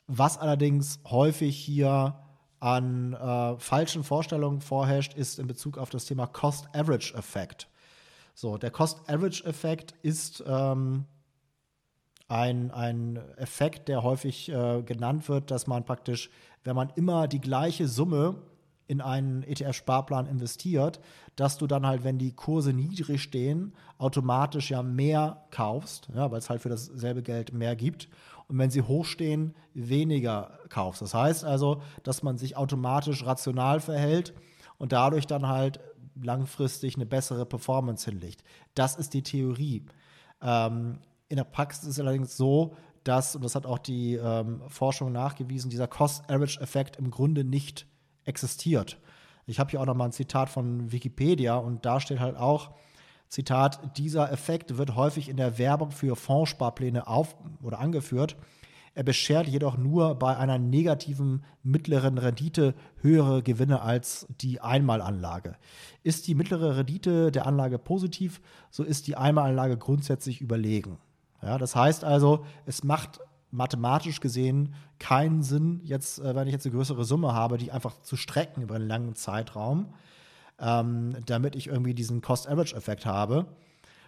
[0.07, 2.21] was allerdings häufig hier
[2.61, 7.71] an äh, falschen Vorstellungen vorherrscht, ist in Bezug auf das Thema Cost-Average-Effekt.
[8.35, 11.07] So, der Cost-Average-Effekt ist ähm,
[12.29, 16.31] ein, ein Effekt, der häufig äh, genannt wird, dass man praktisch,
[16.65, 18.37] wenn man immer die gleiche Summe
[18.87, 21.01] in einen ETF-Sparplan investiert,
[21.37, 26.39] dass du dann halt, wenn die Kurse niedrig stehen, automatisch ja mehr kaufst, ja, weil
[26.39, 28.09] es halt für dasselbe Geld mehr gibt
[28.49, 31.03] und wenn sie hochstehen, weniger kaufst.
[31.03, 34.35] Das heißt also, dass man sich automatisch rational verhält
[34.77, 35.81] und dadurch dann halt
[36.23, 38.45] langfristig eine bessere Performance hinlegt.
[38.75, 39.85] Das ist die Theorie.
[40.43, 40.99] Ähm,
[41.35, 45.11] in der Praxis ist es allerdings so, dass, und das hat auch die ähm, Forschung
[45.11, 47.87] nachgewiesen, dieser Cost-Average-Effekt im Grunde nicht
[48.25, 48.99] existiert.
[49.47, 52.71] Ich habe hier auch noch mal ein Zitat von Wikipedia und da steht halt auch,
[53.29, 58.37] Zitat, dieser Effekt wird häufig in der Werbung für Fondssparpläne auf oder angeführt.
[58.95, 65.57] Er beschert jedoch nur bei einer negativen mittleren Rendite höhere Gewinne als die Einmalanlage.
[66.05, 70.99] Ist die mittlere Rendite der Anlage positiv, so ist die Einmalanlage grundsätzlich überlegen.
[71.45, 76.67] Ja, das heißt also, es macht mathematisch gesehen keinen Sinn, jetzt, äh, wenn ich jetzt
[76.67, 79.93] eine größere Summe habe, die einfach zu strecken über einen langen Zeitraum
[80.59, 83.47] ähm, damit ich irgendwie diesen Cost-Average-Effekt habe,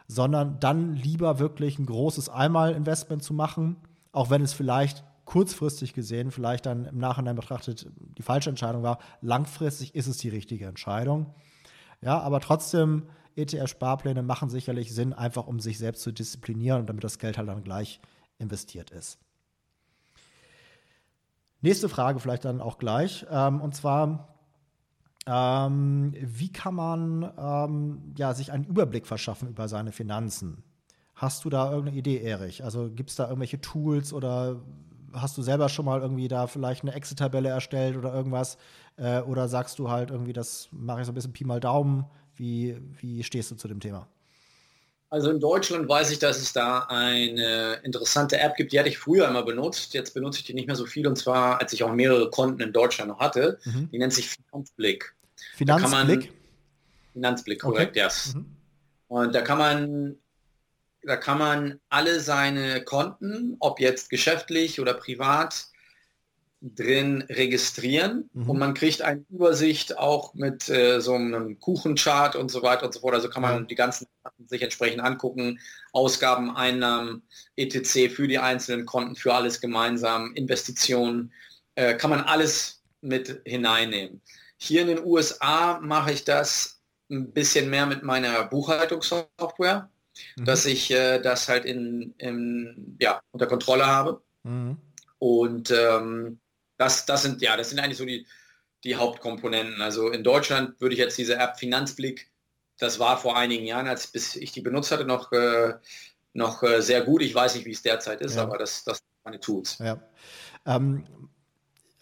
[0.07, 3.77] sondern dann lieber wirklich ein großes Einmal-Investment zu machen,
[4.13, 8.99] auch wenn es vielleicht kurzfristig gesehen, vielleicht dann im Nachhinein betrachtet die falsche Entscheidung war.
[9.21, 11.35] Langfristig ist es die richtige Entscheidung.
[12.01, 13.05] Ja, aber trotzdem,
[13.37, 17.49] ETF-Sparpläne machen sicherlich Sinn, einfach um sich selbst zu disziplinieren und damit das Geld halt
[17.49, 18.01] dann gleich
[18.39, 19.19] investiert ist.
[21.61, 23.27] Nächste Frage vielleicht dann auch gleich.
[23.31, 24.37] Ähm, und zwar,
[25.27, 30.63] ähm, wie kann man ähm, ja, sich einen Überblick verschaffen über seine Finanzen?
[31.15, 32.63] Hast du da irgendeine Idee, Erich?
[32.63, 34.61] Also gibt es da irgendwelche Tools oder
[35.13, 38.59] hast du selber schon mal irgendwie da vielleicht eine Excel-Tabelle erstellt oder irgendwas?
[38.97, 42.05] Äh, oder sagst du halt irgendwie, das mache ich so ein bisschen Pi mal Daumen?
[42.37, 44.07] Wie, wie stehst du zu dem Thema?
[45.09, 48.99] Also in Deutschland weiß ich, dass es da eine interessante App gibt, die hatte ich
[48.99, 49.95] früher immer benutzt.
[49.95, 52.61] Jetzt benutze ich die nicht mehr so viel und zwar, als ich auch mehrere Konten
[52.61, 53.59] in Deutschland noch hatte.
[53.65, 53.89] Mhm.
[53.93, 55.15] Die nennt sich Finanzblick.
[55.55, 56.33] Finanzblick?
[57.13, 58.01] Finanzblick, korrekt, okay.
[58.01, 58.35] yes.
[58.35, 58.47] Mhm.
[59.09, 60.19] Und da kann man
[61.07, 65.67] da kann man alle seine Konten, ob jetzt geschäftlich oder privat,
[66.75, 68.51] drin registrieren mhm.
[68.51, 72.93] und man kriegt eine Übersicht auch mit äh, so einem Kuchenchart und so weiter und
[72.93, 73.15] so fort.
[73.15, 74.07] Also kann man die ganzen
[74.47, 75.61] sich entsprechend angucken,
[75.93, 77.23] Ausgaben, Einnahmen,
[77.57, 78.15] etc.
[78.15, 81.33] für die einzelnen Konten, für alles gemeinsam, Investitionen,
[81.75, 84.21] äh, kann man alles mit hineinnehmen.
[84.57, 89.89] Hier in den USA mache ich das ein bisschen mehr mit meiner Buchhaltungssoftware,
[90.37, 90.45] mhm.
[90.45, 94.23] dass ich äh, das halt in, in, ja, unter Kontrolle habe.
[94.43, 94.79] Mhm.
[95.19, 96.41] Und ähm,
[96.77, 98.27] das, das sind ja, das sind eigentlich so die,
[98.85, 99.81] die Hauptkomponenten.
[99.81, 102.31] Also in Deutschland würde ich jetzt diese App Finanzblick,
[102.79, 105.75] das war vor einigen Jahren, als bis ich die benutzt hatte, noch, äh,
[106.35, 107.23] noch äh, sehr gut.
[107.23, 108.43] Ich weiß nicht, wie es derzeit ist, ja.
[108.43, 109.79] aber das, das sind meine Tools.
[109.79, 110.01] Ja.
[110.67, 111.05] Ähm,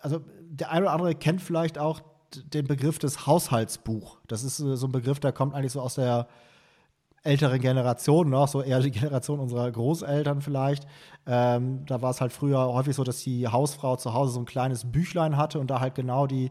[0.01, 2.03] also der eine oder andere kennt vielleicht auch
[2.35, 4.19] den Begriff des Haushaltsbuch.
[4.27, 6.29] Das ist äh, so ein Begriff, der kommt eigentlich so aus der
[7.25, 10.87] ältere Generation noch, so eher die Generation unserer Großeltern vielleicht.
[11.27, 14.45] Ähm, da war es halt früher häufig so, dass die Hausfrau zu Hause so ein
[14.45, 16.51] kleines Büchlein hatte und da halt genau die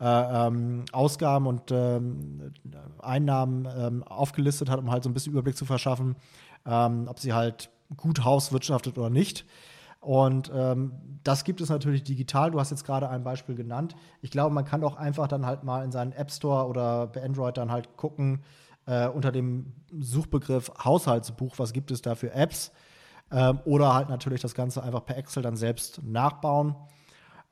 [0.00, 2.52] äh, ähm, Ausgaben und ähm,
[3.00, 6.16] Einnahmen ähm, aufgelistet hat, um halt so ein bisschen Überblick zu verschaffen,
[6.66, 9.44] ähm, ob sie halt gut hauswirtschaftet oder nicht.
[10.00, 12.50] Und ähm, das gibt es natürlich digital.
[12.50, 13.94] Du hast jetzt gerade ein Beispiel genannt.
[14.20, 17.22] Ich glaube, man kann doch einfach dann halt mal in seinen App Store oder bei
[17.22, 18.42] Android dann halt gucken,
[18.86, 22.72] äh, unter dem Suchbegriff Haushaltsbuch, was gibt es da für Apps?
[23.30, 26.74] Ähm, oder halt natürlich das Ganze einfach per Excel dann selbst nachbauen.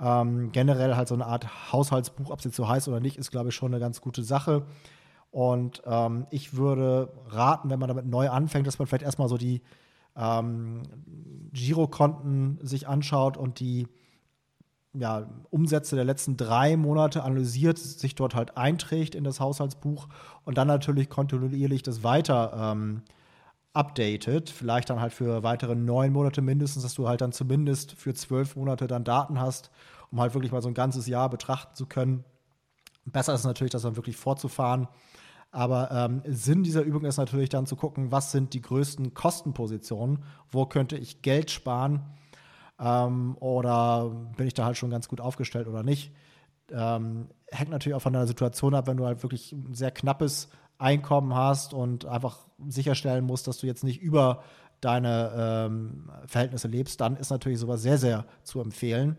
[0.01, 3.31] Ähm, generell halt so eine Art Haushaltsbuch, ob es jetzt so heißt oder nicht, ist,
[3.31, 4.67] glaube ich, schon eine ganz gute Sache.
[5.31, 9.39] Und ähm, ich würde raten, wenn man damit neu anfängt, dass man vielleicht erstmal so
[9.39, 9.63] die
[10.17, 10.83] ähm,
[11.53, 13.89] Girokonten sich anschaut und die
[14.95, 20.09] ja, Umsätze der letzten drei Monate analysiert, sich dort halt einträgt in das Haushaltsbuch
[20.45, 23.03] und dann natürlich kontinuierlich das weiter ähm,
[23.73, 24.51] updatet.
[24.51, 28.55] Vielleicht dann halt für weitere neun Monate mindestens, dass du halt dann zumindest für zwölf
[28.55, 29.71] Monate dann Daten hast,
[30.11, 32.25] um halt wirklich mal so ein ganzes Jahr betrachten zu können.
[33.07, 34.89] Besser ist natürlich, das dann wirklich fortzufahren.
[35.51, 40.23] Aber ähm, Sinn dieser Übung ist natürlich dann zu gucken, was sind die größten Kostenpositionen,
[40.51, 42.03] wo könnte ich Geld sparen
[42.83, 46.13] ähm, oder bin ich da halt schon ganz gut aufgestellt oder nicht.
[46.71, 50.49] Ähm, hängt natürlich auch von deiner Situation ab, wenn du halt wirklich ein sehr knappes
[50.79, 54.43] Einkommen hast und einfach sicherstellen musst, dass du jetzt nicht über
[54.81, 59.17] deine ähm, Verhältnisse lebst, dann ist natürlich sowas sehr, sehr zu empfehlen.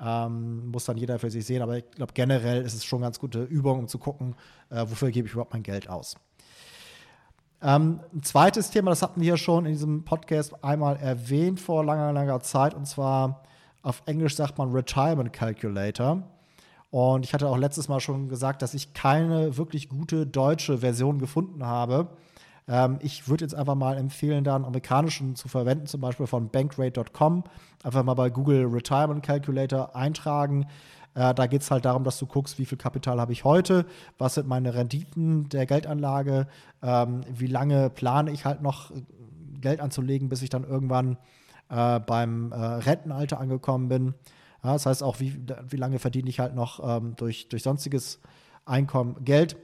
[0.00, 3.20] Ähm, muss dann jeder für sich sehen, aber ich glaube, generell ist es schon ganz
[3.20, 4.34] gute Übung, um zu gucken,
[4.70, 6.16] äh, wofür gebe ich überhaupt mein Geld aus.
[7.62, 12.12] Ähm, ein zweites Thema, das hatten wir schon in diesem Podcast einmal erwähnt vor langer,
[12.12, 13.42] langer Zeit, und zwar
[13.82, 16.22] auf Englisch sagt man Retirement Calculator.
[16.90, 21.18] Und ich hatte auch letztes Mal schon gesagt, dass ich keine wirklich gute deutsche Version
[21.18, 22.08] gefunden habe.
[22.66, 26.48] Ähm, ich würde jetzt einfach mal empfehlen, da einen amerikanischen zu verwenden, zum Beispiel von
[26.50, 27.44] bankrate.com.
[27.82, 30.66] Einfach mal bei Google Retirement Calculator eintragen.
[31.14, 33.86] Äh, da geht es halt darum, dass du guckst, wie viel Kapital habe ich heute,
[34.18, 36.46] was sind meine Renditen der Geldanlage,
[36.82, 38.92] ähm, wie lange plane ich halt noch
[39.60, 41.18] Geld anzulegen, bis ich dann irgendwann
[41.68, 44.14] äh, beim äh, Rentenalter angekommen bin.
[44.62, 48.20] Ja, das heißt auch, wie, wie lange verdiene ich halt noch ähm, durch, durch sonstiges
[48.64, 49.56] Einkommen Geld,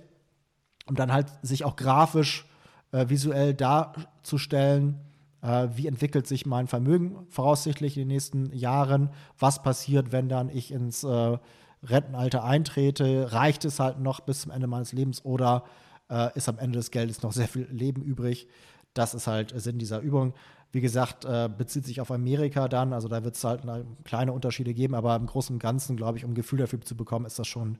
[0.86, 2.46] um dann halt sich auch grafisch
[2.92, 5.00] äh, visuell darzustellen,
[5.46, 10.48] äh, wie entwickelt sich mein Vermögen voraussichtlich in den nächsten Jahren, was passiert, wenn dann
[10.48, 11.38] ich ins äh,
[11.84, 15.64] Rentenalter eintrete, reicht es halt noch bis zum Ende meines Lebens oder
[16.10, 18.48] äh, ist am Ende des Geldes noch sehr viel Leben übrig.
[18.92, 20.34] Das ist halt Sinn dieser Übung.
[20.72, 23.62] Wie gesagt, äh, bezieht sich auf Amerika dann, also da wird es halt
[24.04, 26.96] kleine Unterschiede geben, aber im Großen und Ganzen, glaube ich, um ein Gefühl dafür zu
[26.96, 27.78] bekommen, ist das schon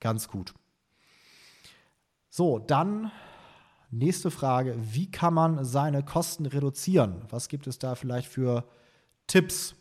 [0.00, 0.54] ganz gut.
[2.30, 3.10] So, dann
[3.90, 7.22] Nächste Frage, wie kann man seine Kosten reduzieren?
[7.30, 8.64] Was gibt es da vielleicht für
[9.26, 9.74] Tipps?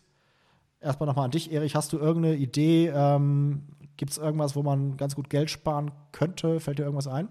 [0.80, 1.76] Erstmal nochmal an dich, Erich.
[1.76, 2.91] Hast du irgendeine Idee?
[2.94, 3.63] Ähm,
[3.98, 6.60] gibt es irgendwas, wo man ganz gut Geld sparen könnte?
[6.60, 7.30] Fällt dir irgendwas ein?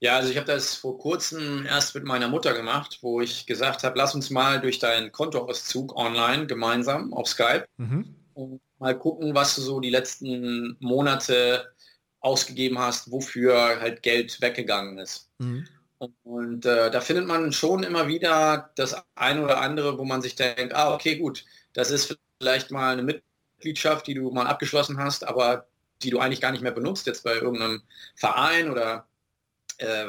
[0.00, 3.84] Ja, also ich habe das vor kurzem erst mit meiner Mutter gemacht, wo ich gesagt
[3.84, 8.14] habe, lass uns mal durch deinen Kontoauszug online gemeinsam auf Skype mhm.
[8.32, 11.66] und mal gucken, was du so die letzten Monate
[12.20, 15.28] ausgegeben hast, wofür halt Geld weggegangen ist.
[15.38, 15.66] Mhm.
[15.98, 20.22] Und, und äh, da findet man schon immer wieder das eine oder andere, wo man
[20.22, 24.98] sich denkt, ah, okay, gut, das ist vielleicht mal eine Mitgliedschaft, die du mal abgeschlossen
[24.98, 25.66] hast, aber
[26.02, 27.82] die du eigentlich gar nicht mehr benutzt, jetzt bei irgendeinem
[28.14, 29.06] Verein oder
[29.78, 30.06] äh,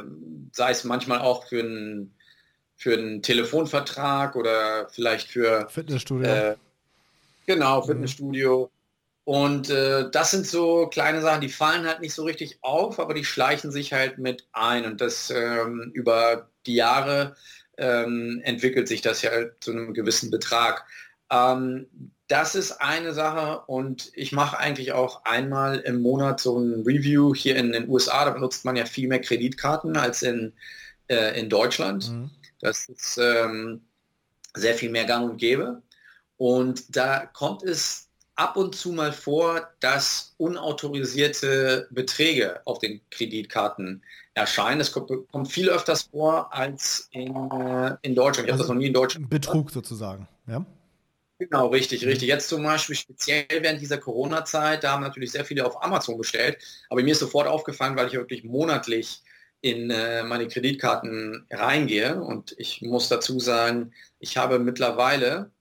[0.54, 2.14] sei es manchmal auch für einen
[2.82, 6.28] für einen Telefonvertrag oder vielleicht für Fitnessstudio.
[6.28, 6.56] Äh,
[7.46, 7.86] genau, mhm.
[7.86, 8.72] Fitnessstudio.
[8.74, 8.81] Mhm.
[9.24, 13.14] Und äh, das sind so kleine Sachen, die fallen halt nicht so richtig auf, aber
[13.14, 14.86] die schleichen sich halt mit ein.
[14.86, 17.36] Und das ähm, über die Jahre
[17.78, 20.86] ähm, entwickelt sich das ja zu einem gewissen Betrag.
[21.30, 21.88] Ähm,
[22.28, 27.36] das ist eine Sache und ich mache eigentlich auch einmal im Monat so ein Review
[27.36, 28.24] hier in den USA.
[28.24, 30.54] Da benutzt man ja viel mehr Kreditkarten als in,
[31.08, 32.10] äh, in Deutschland.
[32.10, 32.32] Mhm.
[32.62, 33.82] Das ist ähm,
[34.54, 35.82] sehr viel mehr gang und gäbe.
[36.38, 38.11] Und da kommt es
[38.42, 44.82] ab und zu mal vor, dass unautorisierte Beträge auf den Kreditkarten erscheinen.
[44.82, 48.48] Es kommt, kommt viel öfters vor als in, äh, in Deutschland.
[48.48, 49.30] Ich also habe das noch nie in Deutschland.
[49.30, 50.66] Betrug sozusagen, ja?
[51.38, 52.28] Genau, richtig, richtig.
[52.28, 56.58] Jetzt zum Beispiel speziell während dieser Corona-Zeit, da haben natürlich sehr viele auf Amazon bestellt,
[56.90, 59.22] aber mir ist sofort aufgefallen, weil ich wirklich monatlich
[59.62, 65.52] in äh, meine Kreditkarten reingehe und ich muss dazu sagen, ich habe mittlerweile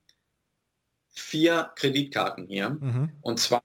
[1.11, 3.11] vier Kreditkarten hier mhm.
[3.21, 3.63] und zwar,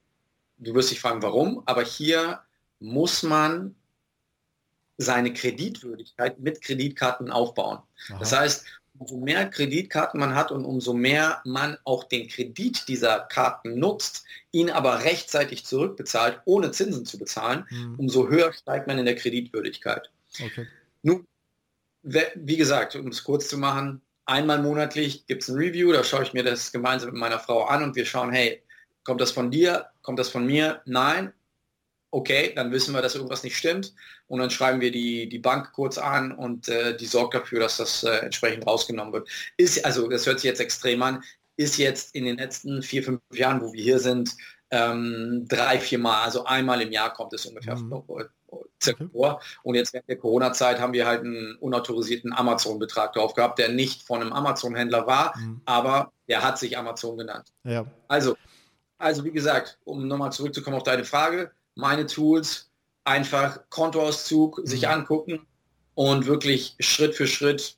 [0.57, 2.41] du wirst dich fragen, warum, aber hier
[2.79, 3.75] muss man
[4.97, 7.79] seine Kreditwürdigkeit mit Kreditkarten aufbauen.
[8.09, 8.19] Aha.
[8.19, 8.65] Das heißt,
[8.97, 14.25] umso mehr Kreditkarten man hat und umso mehr man auch den Kredit dieser Karten nutzt,
[14.51, 17.95] ihn aber rechtzeitig zurückbezahlt, ohne Zinsen zu bezahlen, mhm.
[17.97, 20.09] umso höher steigt man in der Kreditwürdigkeit.
[20.41, 20.67] Okay.
[21.03, 21.27] Nun,
[22.03, 26.23] wie gesagt, um es kurz zu machen, einmal monatlich gibt es ein Review, da schaue
[26.23, 28.63] ich mir das gemeinsam mit meiner Frau an und wir schauen, hey,
[29.03, 30.81] kommt das von dir, kommt das von mir?
[30.85, 31.33] Nein,
[32.11, 33.93] okay, dann wissen wir, dass irgendwas nicht stimmt
[34.27, 37.77] und dann schreiben wir die, die Bank kurz an und äh, die sorgt dafür, dass
[37.77, 39.29] das äh, entsprechend rausgenommen wird.
[39.57, 41.23] Ist, also das hört sich jetzt extrem an,
[41.57, 44.35] ist jetzt in den letzten vier, fünf Jahren, wo wir hier sind,
[44.71, 48.03] ähm, drei, vier Mal, also einmal im Jahr kommt es ungefähr mhm.
[49.11, 49.41] Vor.
[49.63, 54.03] Und jetzt während der Corona-Zeit haben wir halt einen unautorisierten Amazon-Betrag drauf gehabt, der nicht
[54.03, 55.61] von einem Amazon-Händler war, mhm.
[55.65, 57.51] aber der hat sich Amazon genannt.
[57.63, 57.85] Ja.
[58.07, 58.37] Also,
[58.97, 62.69] also wie gesagt, um nochmal zurückzukommen auf deine Frage, meine Tools,
[63.03, 64.65] einfach Kontoauszug mhm.
[64.65, 65.45] sich angucken
[65.93, 67.77] und wirklich Schritt für Schritt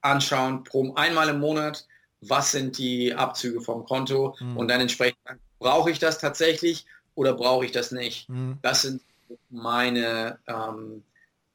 [0.00, 1.86] anschauen, pro einmal im Monat,
[2.20, 4.56] was sind die Abzüge vom Konto mhm.
[4.56, 5.18] und dann entsprechend,
[5.58, 8.28] brauche ich das tatsächlich oder brauche ich das nicht?
[8.28, 8.58] Mhm.
[8.62, 9.02] Das sind
[9.50, 11.04] meine, ähm,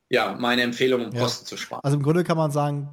[0.10, 1.22] ja, meine Empfehlungen, um ja.
[1.22, 1.82] Kosten zu sparen.
[1.84, 2.90] Also im Grunde kann man sagen,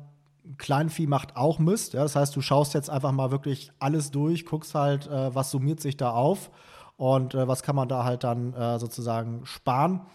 [0.59, 1.95] Kleinvieh macht auch Mist.
[1.95, 2.03] Ja?
[2.03, 5.81] Das heißt, du schaust jetzt einfach mal wirklich alles durch, guckst halt, äh, was summiert
[5.81, 6.51] sich da auf
[6.97, 10.07] und äh, was kann man da halt dann äh, sozusagen sparen.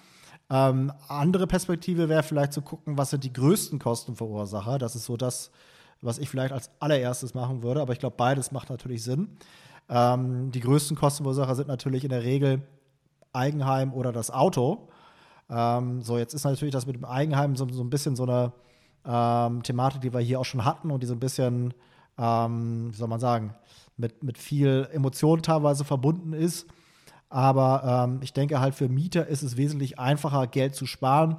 [0.49, 4.77] Ähm, andere Perspektive wäre vielleicht zu gucken, was sind die größten Kostenverursacher.
[4.77, 5.51] Das ist so das,
[6.01, 9.37] was ich vielleicht als allererstes machen würde, aber ich glaube, beides macht natürlich Sinn.
[9.89, 12.61] Ähm, die größten Kostenverursacher sind natürlich in der Regel
[13.35, 14.87] Eigenheim oder das Auto.
[15.49, 18.51] Ähm, so, jetzt ist natürlich das mit dem Eigenheim so, so ein bisschen so eine
[19.05, 21.73] ähm, Thematik, die wir hier auch schon hatten und die so ein bisschen,
[22.17, 23.53] ähm, wie soll man sagen,
[23.97, 26.67] mit, mit viel Emotion teilweise verbunden ist.
[27.29, 31.37] Aber ähm, ich denke halt für Mieter ist es wesentlich einfacher, Geld zu sparen.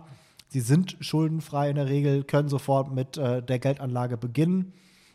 [0.48, 4.72] Sie sind schuldenfrei in der Regel, können sofort mit äh, der Geldanlage beginnen.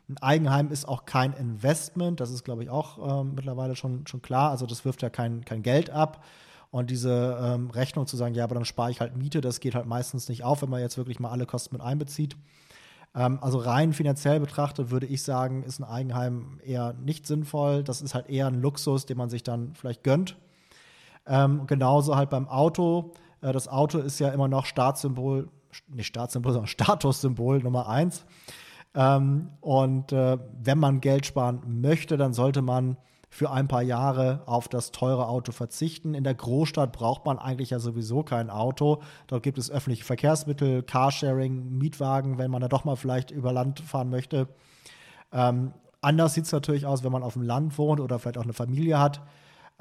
[0.09, 4.21] Ein Eigenheim ist auch kein Investment, das ist, glaube ich, auch ähm, mittlerweile schon, schon
[4.21, 4.51] klar.
[4.51, 6.23] Also das wirft ja kein, kein Geld ab.
[6.71, 9.75] Und diese ähm, Rechnung zu sagen, ja, aber dann spare ich halt Miete, das geht
[9.75, 12.37] halt meistens nicht auf, wenn man jetzt wirklich mal alle Kosten mit einbezieht.
[13.13, 17.83] Ähm, also rein finanziell betrachtet würde ich sagen, ist ein Eigenheim eher nicht sinnvoll.
[17.83, 20.37] Das ist halt eher ein Luxus, den man sich dann vielleicht gönnt.
[21.27, 23.11] Ähm, genauso halt beim Auto.
[23.41, 25.49] Äh, das Auto ist ja immer noch Staatssymbol,
[25.87, 28.25] nicht Staatssymbol, sondern Statussymbol Nummer eins.
[28.93, 32.97] Ähm, und äh, wenn man Geld sparen möchte, dann sollte man
[33.33, 36.13] für ein paar Jahre auf das teure Auto verzichten.
[36.13, 39.01] In der Großstadt braucht man eigentlich ja sowieso kein Auto.
[39.27, 43.79] Dort gibt es öffentliche Verkehrsmittel, Carsharing, Mietwagen, wenn man da doch mal vielleicht über Land
[43.79, 44.49] fahren möchte.
[45.31, 48.43] Ähm, anders sieht es natürlich aus, wenn man auf dem Land wohnt oder vielleicht auch
[48.43, 49.21] eine Familie hat.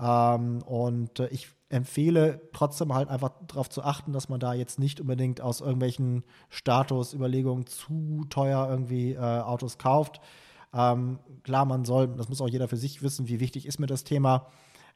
[0.01, 4.79] Ähm, und äh, ich empfehle trotzdem halt einfach darauf zu achten, dass man da jetzt
[4.79, 10.21] nicht unbedingt aus irgendwelchen Statusüberlegungen zu teuer irgendwie äh, Autos kauft.
[10.73, 13.87] Ähm, klar, man soll, das muss auch jeder für sich wissen, wie wichtig ist mir
[13.87, 14.47] das Thema.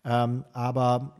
[0.04, 1.16] Ähm, aber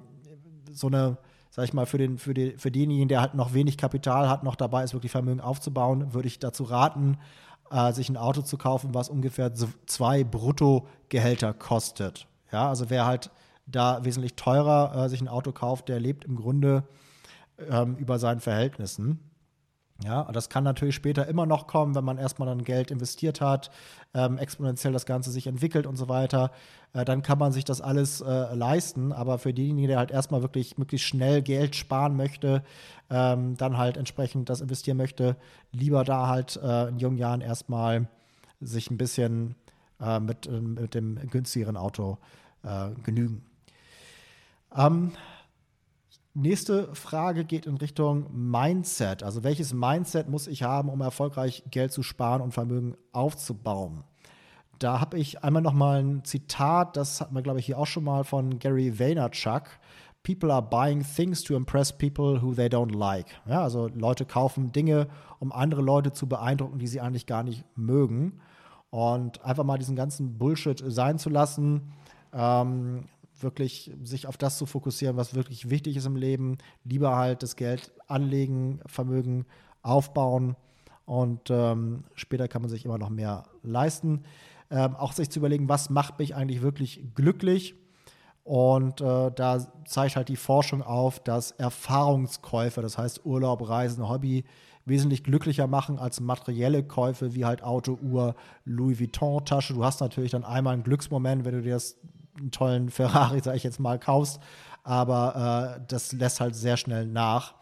[0.70, 1.16] so eine,
[1.50, 4.44] sag ich mal, für, den, für, die, für denjenigen, der halt noch wenig Kapital hat,
[4.44, 7.18] noch dabei ist, wirklich Vermögen aufzubauen, würde ich dazu raten,
[7.70, 9.52] äh, sich ein Auto zu kaufen, was ungefähr
[9.86, 12.26] zwei Bruttogehälter kostet.
[12.52, 13.30] Ja, also wer halt
[13.66, 16.84] da wesentlich teurer äh, sich ein Auto kauft, der lebt im Grunde
[17.70, 19.18] ähm, über seinen Verhältnissen.
[20.05, 23.70] Ja, das kann natürlich später immer noch kommen, wenn man erstmal dann Geld investiert hat,
[24.12, 26.50] ähm, exponentiell das Ganze sich entwickelt und so weiter.
[26.92, 29.12] Äh, dann kann man sich das alles äh, leisten.
[29.12, 32.62] Aber für diejenigen, der halt erstmal wirklich möglichst schnell Geld sparen möchte,
[33.09, 35.36] ähm, dann halt entsprechend das investieren möchte,
[35.72, 38.07] lieber da halt äh, in jungen Jahren erstmal
[38.61, 39.55] sich ein bisschen
[40.00, 42.18] äh, mit, äh, mit dem günstigeren Auto
[42.62, 43.42] äh, genügen.
[44.76, 45.12] Ähm,
[46.37, 49.22] Nächste Frage geht in Richtung Mindset.
[49.22, 54.03] Also welches Mindset muss ich haben, um erfolgreich Geld zu sparen und Vermögen aufzubauen?
[54.80, 57.87] Da habe ich einmal noch mal ein Zitat, das hat man glaube ich hier auch
[57.87, 59.62] schon mal von Gary Vaynerchuk.
[60.24, 63.26] People are buying things to impress people who they don't like.
[63.47, 65.07] Ja, also Leute kaufen Dinge,
[65.39, 68.41] um andere Leute zu beeindrucken, die sie eigentlich gar nicht mögen.
[68.91, 71.93] Und einfach mal diesen ganzen Bullshit sein zu lassen,
[72.32, 73.05] ähm,
[73.41, 76.59] wirklich sich auf das zu fokussieren, was wirklich wichtig ist im Leben.
[76.85, 79.47] Lieber halt das Geld anlegen, Vermögen
[79.82, 80.57] aufbauen
[81.07, 84.24] und ähm, später kann man sich immer noch mehr leisten.
[84.70, 87.74] Ähm, auch sich zu überlegen, was macht mich eigentlich wirklich glücklich.
[88.43, 94.45] Und äh, da zeigt halt die Forschung auf, dass Erfahrungskäufe, das heißt Urlaub, Reisen, Hobby,
[94.87, 99.72] wesentlich glücklicher machen als materielle Käufe wie halt Auto, Uhr, Louis Vuitton-Tasche.
[99.72, 101.97] Du hast natürlich dann einmal einen Glücksmoment, wenn du dir das
[102.37, 104.41] einen tollen Ferrari, sage ich jetzt mal, kaufst,
[104.82, 107.55] aber äh, das lässt halt sehr schnell nach.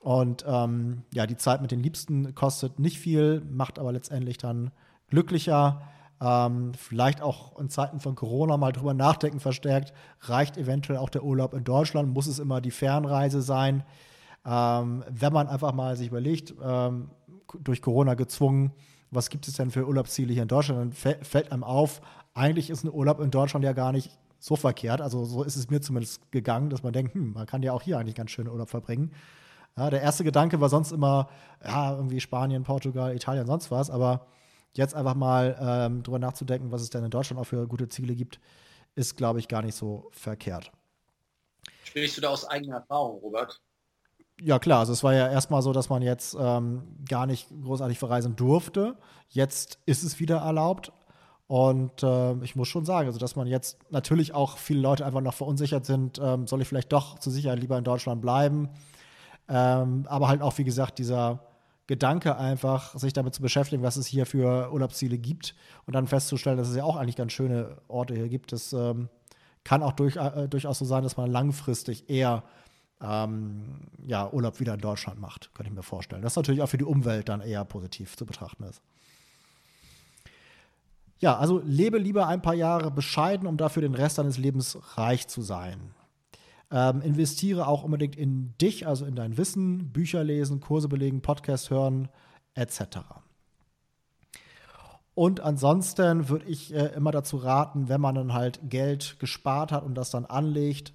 [0.00, 4.70] Und ähm, ja, die Zeit mit den Liebsten kostet nicht viel, macht aber letztendlich dann
[5.08, 5.80] glücklicher.
[6.20, 9.94] Ähm, vielleicht auch in Zeiten von Corona mal drüber nachdenken verstärkt.
[10.20, 12.12] Reicht eventuell auch der Urlaub in Deutschland?
[12.12, 13.82] Muss es immer die Fernreise sein?
[14.44, 17.10] Ähm, wenn man einfach mal sich überlegt, ähm,
[17.60, 18.72] durch Corona gezwungen,
[19.10, 20.80] was gibt es denn für Urlaubsziele hier in Deutschland?
[21.02, 22.02] Dann fällt einem auf,
[22.34, 25.00] eigentlich ist ein Urlaub in Deutschland ja gar nicht so verkehrt.
[25.00, 27.82] Also so ist es mir zumindest gegangen, dass man denkt, hm, man kann ja auch
[27.82, 29.12] hier eigentlich ganz schön Urlaub verbringen.
[29.76, 31.28] Ja, der erste Gedanke war sonst immer,
[31.64, 33.90] ja, irgendwie Spanien, Portugal, Italien, sonst was.
[33.90, 34.26] Aber
[34.74, 38.14] jetzt einfach mal ähm, drüber nachzudenken, was es denn in Deutschland auch für gute Ziele
[38.14, 38.40] gibt,
[38.94, 40.70] ist, glaube ich, gar nicht so verkehrt.
[41.84, 43.60] Sprichst du da aus eigener Erfahrung, Robert?
[44.40, 44.80] Ja, klar.
[44.80, 48.96] Also es war ja erstmal so, dass man jetzt ähm, gar nicht großartig verreisen durfte.
[49.28, 50.92] Jetzt ist es wieder erlaubt.
[51.54, 55.20] Und äh, ich muss schon sagen, also dass man jetzt natürlich auch viele Leute einfach
[55.20, 58.70] noch verunsichert sind, ähm, soll ich vielleicht doch zur Sicherheit lieber in Deutschland bleiben.
[59.48, 61.44] Ähm, aber halt auch, wie gesagt, dieser
[61.86, 65.54] Gedanke einfach, sich damit zu beschäftigen, was es hier für Urlaubsziele gibt
[65.86, 68.50] und dann festzustellen, dass es ja auch eigentlich ganz schöne Orte hier gibt.
[68.50, 69.08] Das ähm,
[69.62, 72.42] kann auch durch, äh, durchaus so sein, dass man langfristig eher
[73.00, 76.22] ähm, ja, Urlaub wieder in Deutschland macht, könnte ich mir vorstellen.
[76.22, 78.82] Das natürlich auch für die Umwelt dann eher positiv zu betrachten ist.
[81.18, 85.28] Ja, also lebe lieber ein paar Jahre bescheiden, um dafür den Rest deines Lebens reich
[85.28, 85.94] zu sein.
[86.70, 91.70] Ähm, investiere auch unbedingt in dich, also in dein Wissen, Bücher lesen, Kurse belegen, Podcast
[91.70, 92.08] hören,
[92.54, 92.98] etc.
[95.14, 99.84] Und ansonsten würde ich äh, immer dazu raten, wenn man dann halt Geld gespart hat
[99.84, 100.92] und das dann anlegt,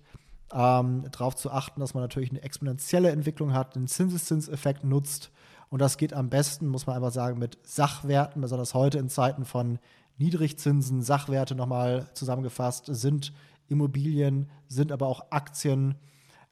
[0.54, 5.32] ähm, darauf zu achten, dass man natürlich eine exponentielle Entwicklung hat, den Zinseszinseffekt nutzt.
[5.70, 9.46] Und das geht am besten, muss man einfach sagen, mit Sachwerten, besonders heute in Zeiten
[9.46, 9.80] von
[10.20, 13.34] Niedrigzinsen, Sachwerte nochmal zusammengefasst, sind
[13.68, 15.96] Immobilien, sind aber auch Aktien.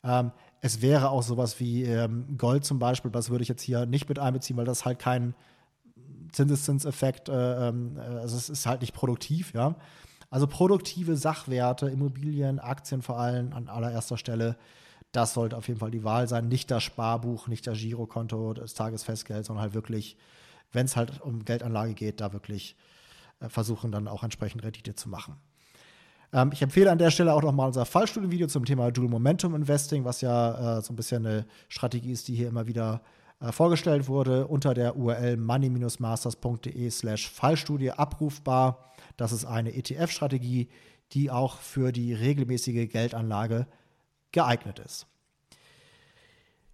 [0.04, 3.86] Ähm, es wäre auch sowas wie ähm, Gold zum Beispiel, das würde ich jetzt hier
[3.86, 5.36] nicht mit einbeziehen, weil das halt kein
[6.32, 7.74] Zinseszinseffekt, äh, äh,
[8.20, 9.76] also es ist halt nicht produktiv, ja.
[10.30, 14.58] Also produktive Sachwerte, Immobilien, Aktien vor allem an allererster Stelle,
[15.14, 16.50] das sollte auf jeden Fall die Wahl sein.
[16.50, 20.18] Nicht das Sparbuch, nicht das Girokonto, das Tagesfestgeld, sondern halt wirklich,
[20.74, 22.76] wenn es halt um Geldanlage geht, da wirklich
[23.50, 25.38] versuchen dann auch entsprechend Rendite zu machen.
[26.34, 30.06] Ähm, ich empfehle an der Stelle auch nochmal unser Fallstudienvideo zum Thema Dual Momentum Investing,
[30.06, 33.02] was ja äh, so ein bisschen eine Strategie ist, die hier immer wieder
[33.40, 38.92] äh, vorgestellt wurde, unter der URL money-masters.de slash Fallstudie abrufbar.
[39.16, 40.70] Das ist eine ETF-Strategie,
[41.14, 43.68] die auch für die regelmäßige Geldanlage
[44.32, 45.08] geeignet ist.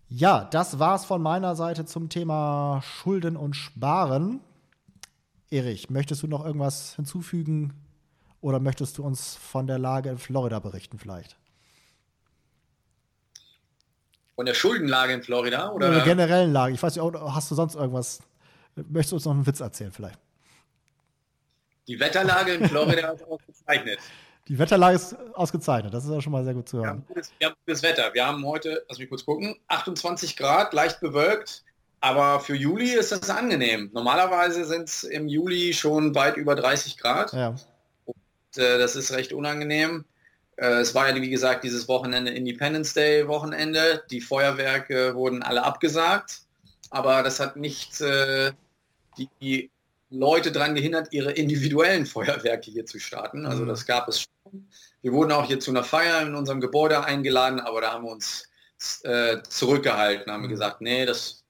[0.07, 4.41] Ja, das war's von meiner Seite zum Thema Schulden und Sparen.
[5.53, 7.73] Erich, möchtest du noch irgendwas hinzufügen
[8.41, 11.37] oder möchtest du uns von der Lage in Florida berichten vielleicht?
[14.35, 15.71] Von der Schuldenlage in Florida?
[15.71, 15.91] Oder?
[15.91, 16.73] der generellen Lage.
[16.73, 18.19] Ich weiß nicht, hast du sonst irgendwas?
[18.75, 20.17] Möchtest du uns noch einen Witz erzählen vielleicht?
[21.87, 23.99] Die Wetterlage in Florida ist ausgezeichnet.
[24.47, 26.85] Die Wetterlage ist ausgezeichnet, das ist auch schon mal sehr gut zu hören.
[26.85, 28.13] Wir haben, gutes, wir haben gutes Wetter.
[28.13, 31.63] Wir haben heute, lass mich kurz gucken, 28 Grad, leicht bewölkt.
[32.03, 33.89] Aber für Juli ist das angenehm.
[33.93, 37.31] Normalerweise sind es im Juli schon weit über 30 Grad.
[37.31, 37.55] Ja.
[38.03, 40.03] Und, äh, das ist recht unangenehm.
[40.57, 44.03] Äh, es war ja, wie gesagt, dieses Wochenende Independence Day Wochenende.
[44.11, 46.41] Die Feuerwerke wurden alle abgesagt.
[46.89, 48.51] Aber das hat nicht äh,
[49.39, 49.71] die
[50.09, 53.45] Leute daran gehindert, ihre individuellen Feuerwerke hier zu starten.
[53.45, 53.69] Also mhm.
[53.69, 54.67] das gab es schon.
[55.01, 58.11] Wir wurden auch hier zu einer Feier in unserem Gebäude eingeladen, aber da haben wir
[58.11, 58.49] uns
[59.03, 60.49] äh, zurückgehalten, haben mhm.
[60.49, 61.42] gesagt, nee, das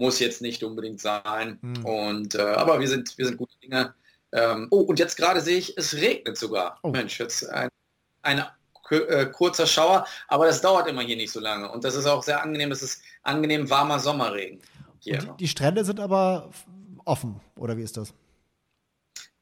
[0.00, 1.58] muss jetzt nicht unbedingt sein.
[1.60, 1.84] Mhm.
[1.84, 3.94] Und äh, aber wir sind, wir sind gute Dinge.
[4.32, 6.78] Ähm, oh, und jetzt gerade sehe ich, es regnet sogar.
[6.82, 6.90] Oh.
[6.90, 7.68] Mensch, jetzt ein,
[8.22, 8.42] ein
[8.90, 11.70] äh, kurzer Schauer, aber das dauert immer hier nicht so lange.
[11.70, 14.60] Und das ist auch sehr angenehm, das ist angenehm warmer Sommerregen.
[15.04, 16.50] Die, die Strände sind aber
[17.04, 18.14] offen, oder wie ist das?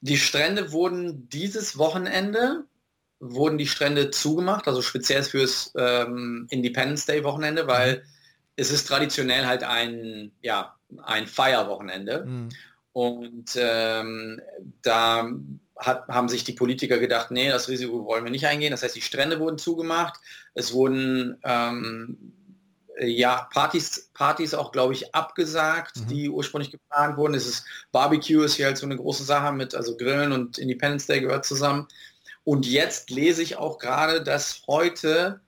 [0.01, 2.65] Die Strände wurden dieses Wochenende
[3.21, 8.03] wurden die Strände zugemacht, also speziell fürs ähm, Independence Day Wochenende, weil mhm.
[8.59, 12.25] Es ist traditionell halt ein, ja, ein Feierwochenende.
[12.27, 12.49] Mhm.
[12.93, 14.41] Und ähm,
[14.83, 15.31] da
[15.77, 18.73] hat, haben sich die Politiker gedacht, nee, das Risiko wollen wir nicht eingehen.
[18.73, 20.19] Das heißt, die Strände wurden zugemacht.
[20.55, 22.33] Es wurden ähm,
[23.01, 26.07] ja, Partys, Partys auch, glaube ich, abgesagt, mhm.
[26.09, 27.35] die ursprünglich geplant wurden.
[27.35, 31.07] Es ist Barbecue ist hier halt so eine große Sache mit, also Grillen und Independence
[31.07, 31.87] Day gehört zusammen.
[32.43, 35.41] Und jetzt lese ich auch gerade, dass heute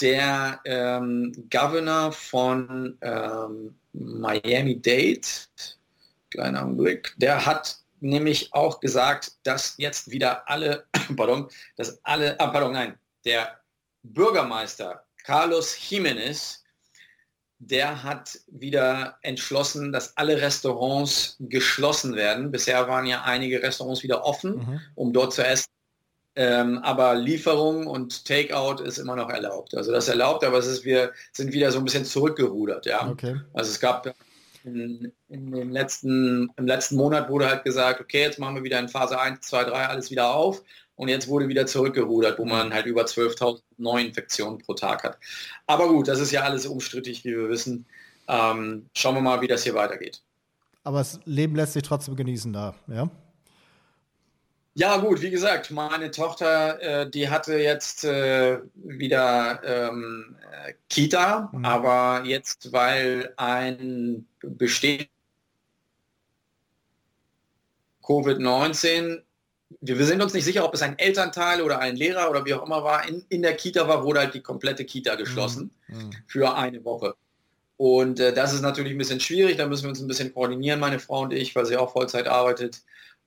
[0.00, 5.20] der ähm, Governor von ähm, Miami-Dade,
[6.30, 10.84] kleiner Augenblick, der hat nämlich auch gesagt, dass jetzt wieder alle,
[11.16, 13.58] pardon, dass alle, ah, pardon, nein, der
[14.02, 16.64] Bürgermeister Carlos Jiménez
[17.58, 22.50] der hat wieder entschlossen, dass alle Restaurants geschlossen werden.
[22.50, 24.80] Bisher waren ja einige Restaurants wieder offen, mhm.
[24.94, 25.68] um dort zu essen.
[26.36, 29.74] Ähm, aber Lieferung und Takeout ist immer noch erlaubt.
[29.76, 32.86] Also das erlaubt, aber es ist, wir sind wieder so ein bisschen zurückgerudert.
[32.86, 33.08] Ja?
[33.08, 33.36] Okay.
[33.52, 34.12] Also es gab
[34.64, 38.80] in, in den letzten, im letzten Monat wurde halt gesagt, okay, jetzt machen wir wieder
[38.80, 40.62] in Phase 1, 2, 3 alles wieder auf.
[40.96, 45.18] Und jetzt wurde wieder zurückgerudert, wo man halt über 12.000 Neuinfektionen pro Tag hat.
[45.66, 47.86] Aber gut, das ist ja alles umstrittig, wie wir wissen.
[48.28, 50.22] Ähm, schauen wir mal, wie das hier weitergeht.
[50.84, 53.10] Aber das Leben lässt sich trotzdem genießen da, ja?
[54.74, 61.50] Ja gut, wie gesagt, meine Tochter, äh, die hatte jetzt äh, wieder ähm, äh, Kita,
[61.52, 61.64] mhm.
[61.64, 65.08] aber jetzt, weil ein besteht
[68.02, 69.22] Covid-19
[69.80, 72.64] wir sind uns nicht sicher, ob es ein Elternteil oder ein Lehrer oder wie auch
[72.64, 76.10] immer war, in, in der Kita war, wurde halt die komplette Kita geschlossen mhm.
[76.26, 77.14] für eine Woche.
[77.76, 80.80] Und äh, das ist natürlich ein bisschen schwierig, da müssen wir uns ein bisschen koordinieren,
[80.80, 82.82] meine Frau und ich, weil sie auch Vollzeit arbeitet.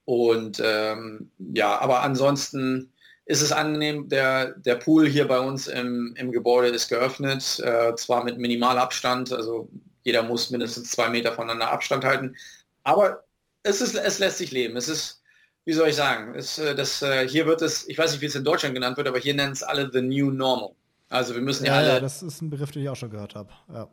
[0.08, 2.94] Und ähm, ja, aber ansonsten
[3.26, 7.94] ist es angenehm, der, der Pool hier bei uns im, im Gebäude ist geöffnet, äh,
[7.96, 9.70] zwar mit Minimalabstand, also
[10.04, 12.38] jeder muss mindestens zwei Meter voneinander Abstand halten,
[12.84, 13.26] aber
[13.64, 14.78] es, ist, es lässt sich leben.
[14.78, 15.22] Es ist
[15.68, 18.28] wie soll ich sagen, ist, äh, das, äh, hier wird es, ich weiß nicht, wie
[18.28, 20.72] es in Deutschland genannt wird, aber hier nennen es alle the new normal.
[21.10, 21.88] Also wir müssen ja, ja alle.
[21.90, 23.50] Ja, das ist ein Begriff, den ich auch schon gehört habe.
[23.74, 23.90] Ja.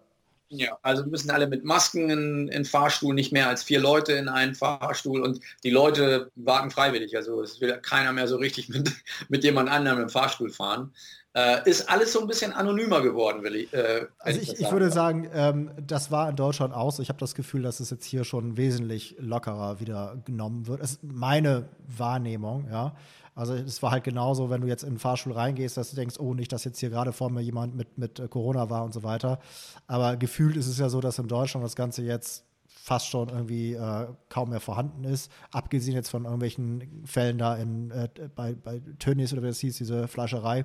[0.49, 4.13] Ja, also wir müssen alle mit Masken in, in Fahrstuhl, nicht mehr als vier Leute
[4.13, 7.17] in einen Fahrstuhl und die Leute warten freiwillig.
[7.17, 8.93] Also es will keiner mehr so richtig mit,
[9.29, 10.93] mit jemand anderem im Fahrstuhl fahren.
[11.37, 13.73] Äh, ist alles so ein bisschen anonymer geworden, will ich.
[13.75, 17.03] Äh, also ich, ich, würde sagen, ähm, das war in Deutschland auch so.
[17.03, 20.81] Ich habe das Gefühl, dass es jetzt hier schon wesentlich lockerer wieder genommen wird.
[20.81, 22.95] Das ist meine Wahrnehmung, ja.
[23.35, 26.21] Also es war halt genauso, wenn du jetzt in den Fahrstuhl reingehst, dass du denkst,
[26.21, 28.95] oh, nicht, dass jetzt hier gerade vor mir jemand mit, mit äh, Corona war und
[28.95, 29.41] so weiter.
[29.89, 33.75] Aber gefühlt ist es ja so, dass in Deutschland das Ganze jetzt fast schon irgendwie
[33.75, 38.81] äh, kaum mehr vorhanden ist, abgesehen jetzt von irgendwelchen Fällen da in, äh, bei, bei
[39.01, 40.65] Tönnies oder wie das hieß, diese Fleischerei.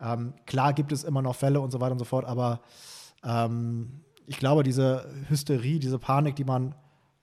[0.00, 2.60] Ähm, klar gibt es immer noch Fälle und so weiter und so fort, aber
[3.24, 6.74] ähm, ich glaube, diese Hysterie, diese Panik, die man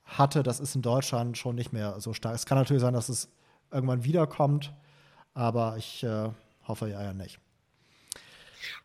[0.04, 2.36] hatte, das ist in Deutschland schon nicht mehr so stark.
[2.36, 3.30] Es kann natürlich sein, dass es
[3.72, 4.74] irgendwann wiederkommt,
[5.34, 6.30] aber ich äh,
[6.68, 7.40] hoffe ja, ja nicht.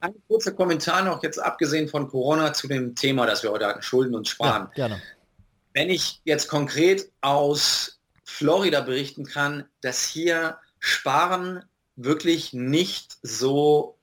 [0.00, 3.82] Ein kurzer Kommentar noch jetzt abgesehen von Corona zu dem Thema, das wir heute hatten,
[3.82, 4.68] Schulden und Sparen.
[4.74, 5.02] Ja, gerne.
[5.72, 11.64] Wenn ich jetzt konkret aus Florida berichten kann, dass hier Sparen
[12.04, 13.96] wirklich nicht so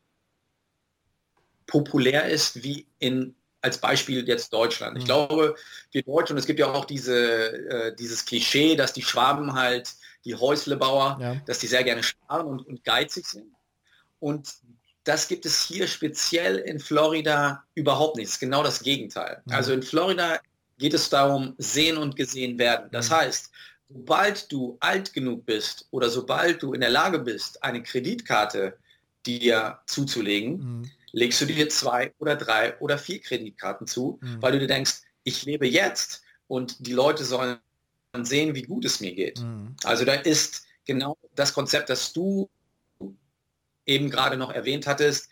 [1.66, 4.98] populär ist wie in als Beispiel jetzt Deutschland.
[4.98, 5.08] Ich mhm.
[5.08, 5.56] glaube,
[5.92, 9.94] wir Deutschen, es gibt ja auch diese, äh, dieses Klischee, dass die Schwaben halt,
[10.26, 11.36] die Häuslebauer, ja.
[11.46, 13.52] dass die sehr gerne sparen und, und geizig sind.
[14.20, 14.54] Und
[15.04, 18.40] das gibt es hier speziell in Florida überhaupt nicht.
[18.40, 19.42] Genau das Gegenteil.
[19.46, 19.54] Mhm.
[19.54, 20.40] Also in Florida
[20.78, 22.90] geht es darum, sehen und gesehen werden.
[22.92, 23.16] Das mhm.
[23.16, 23.52] heißt,
[23.90, 28.78] sobald du alt genug bist oder sobald du in der Lage bist, eine Kreditkarte
[29.26, 30.92] dir zuzulegen, mhm.
[31.12, 34.42] legst du dir zwei oder drei oder vier Kreditkarten zu, mhm.
[34.42, 37.60] weil du dir denkst, ich lebe jetzt und die Leute sollen
[38.22, 39.40] sehen, wie gut es mir geht.
[39.40, 39.76] Mhm.
[39.84, 42.50] Also da ist genau das Konzept, das du
[43.86, 45.30] eben gerade noch erwähnt hattest,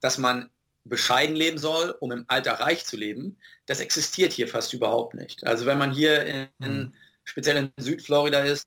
[0.00, 0.50] dass man
[0.84, 3.36] bescheiden leben soll, um im Alter reich zu leben,
[3.66, 5.44] das existiert hier fast überhaupt nicht.
[5.46, 6.94] Also wenn man hier in, mhm.
[7.26, 8.66] Speziell in Südflorida ist,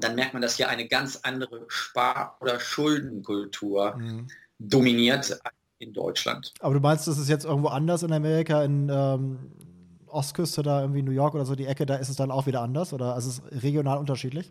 [0.00, 4.26] dann merkt man, dass hier eine ganz andere Spar- oder Schuldenkultur mhm.
[4.58, 5.38] dominiert
[5.78, 6.54] in Deutschland.
[6.60, 9.52] Aber du meinst, das ist jetzt irgendwo anders in Amerika, in ähm,
[10.06, 12.62] Ostküste, da irgendwie New York oder so die Ecke, da ist es dann auch wieder
[12.62, 14.50] anders oder ist es regional unterschiedlich?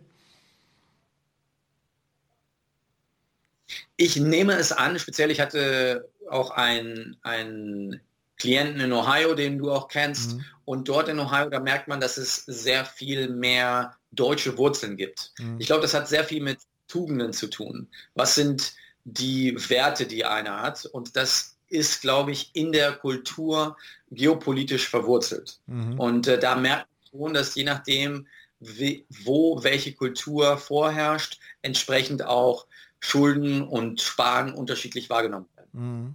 [3.96, 8.00] Ich nehme es an, speziell ich hatte auch einen, einen
[8.42, 10.32] Klienten in Ohio, den du auch kennst.
[10.32, 10.44] Mhm.
[10.64, 15.32] Und dort in Ohio, da merkt man, dass es sehr viel mehr deutsche Wurzeln gibt.
[15.38, 15.60] Mhm.
[15.60, 17.86] Ich glaube, das hat sehr viel mit Tugenden zu tun.
[18.14, 18.72] Was sind
[19.04, 20.86] die Werte, die einer hat?
[20.86, 23.76] Und das ist, glaube ich, in der Kultur
[24.10, 25.60] geopolitisch verwurzelt.
[25.66, 26.00] Mhm.
[26.00, 28.26] Und äh, da merkt man schon, dass je nachdem,
[28.58, 32.66] wie, wo welche Kultur vorherrscht, entsprechend auch
[32.98, 35.70] Schulden und Sparen unterschiedlich wahrgenommen werden.
[35.72, 36.14] Mhm.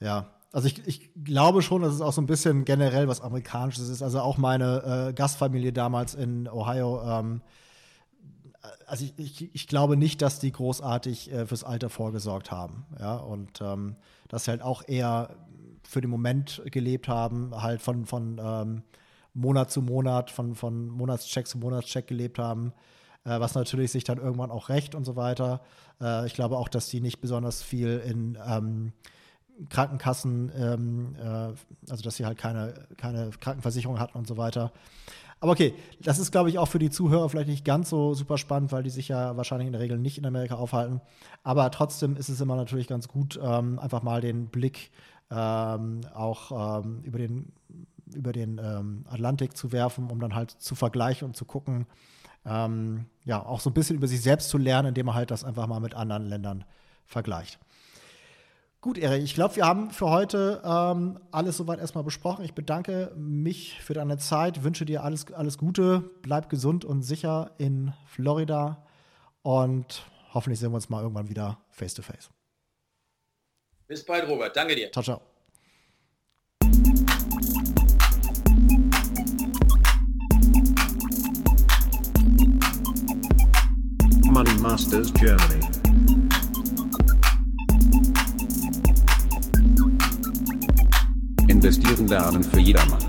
[0.00, 3.90] Ja, also ich, ich glaube schon, dass es auch so ein bisschen generell was Amerikanisches
[3.90, 4.00] ist.
[4.00, 7.42] Also auch meine äh, Gastfamilie damals in Ohio, ähm,
[8.86, 12.86] also ich, ich, ich, glaube nicht, dass die großartig äh, fürs Alter vorgesorgt haben.
[12.98, 13.96] Ja, und ähm,
[14.28, 15.36] dass sie halt auch eher
[15.82, 18.82] für den Moment gelebt haben, halt von, von ähm,
[19.34, 22.72] Monat zu Monat, von, von Monatscheck zu Monatscheck gelebt haben
[23.24, 25.60] äh, was natürlich sich dann irgendwann auch rächt und so weiter.
[26.00, 28.92] Äh, ich glaube auch, dass die nicht besonders viel in ähm,
[29.68, 34.72] Krankenkassen, ähm, äh, also dass sie halt keine, keine Krankenversicherung hatten und so weiter.
[35.40, 38.38] Aber okay, das ist, glaube ich, auch für die Zuhörer vielleicht nicht ganz so super
[38.38, 41.00] spannend, weil die sich ja wahrscheinlich in der Regel nicht in Amerika aufhalten.
[41.42, 44.90] Aber trotzdem ist es immer natürlich ganz gut, ähm, einfach mal den Blick
[45.30, 47.52] ähm, auch ähm, über den,
[48.14, 51.86] über den ähm, Atlantik zu werfen, um dann halt zu vergleichen und zu gucken,
[52.46, 55.44] ähm, ja, auch so ein bisschen über sich selbst zu lernen, indem man halt das
[55.44, 56.64] einfach mal mit anderen Ländern
[57.04, 57.58] vergleicht.
[58.86, 62.44] Gut, Erik, ich glaube, wir haben für heute ähm, alles soweit erstmal besprochen.
[62.44, 67.50] Ich bedanke mich für deine Zeit, wünsche dir alles, alles Gute, bleib gesund und sicher
[67.58, 68.86] in Florida
[69.42, 72.30] und hoffentlich sehen wir uns mal irgendwann wieder face to face.
[73.88, 74.56] Bis bald, Robert.
[74.56, 74.92] Danke dir.
[74.92, 75.20] Ciao, ciao.
[84.30, 85.65] Money Masters Germany.
[91.56, 93.05] Investieren lernen für jedermann.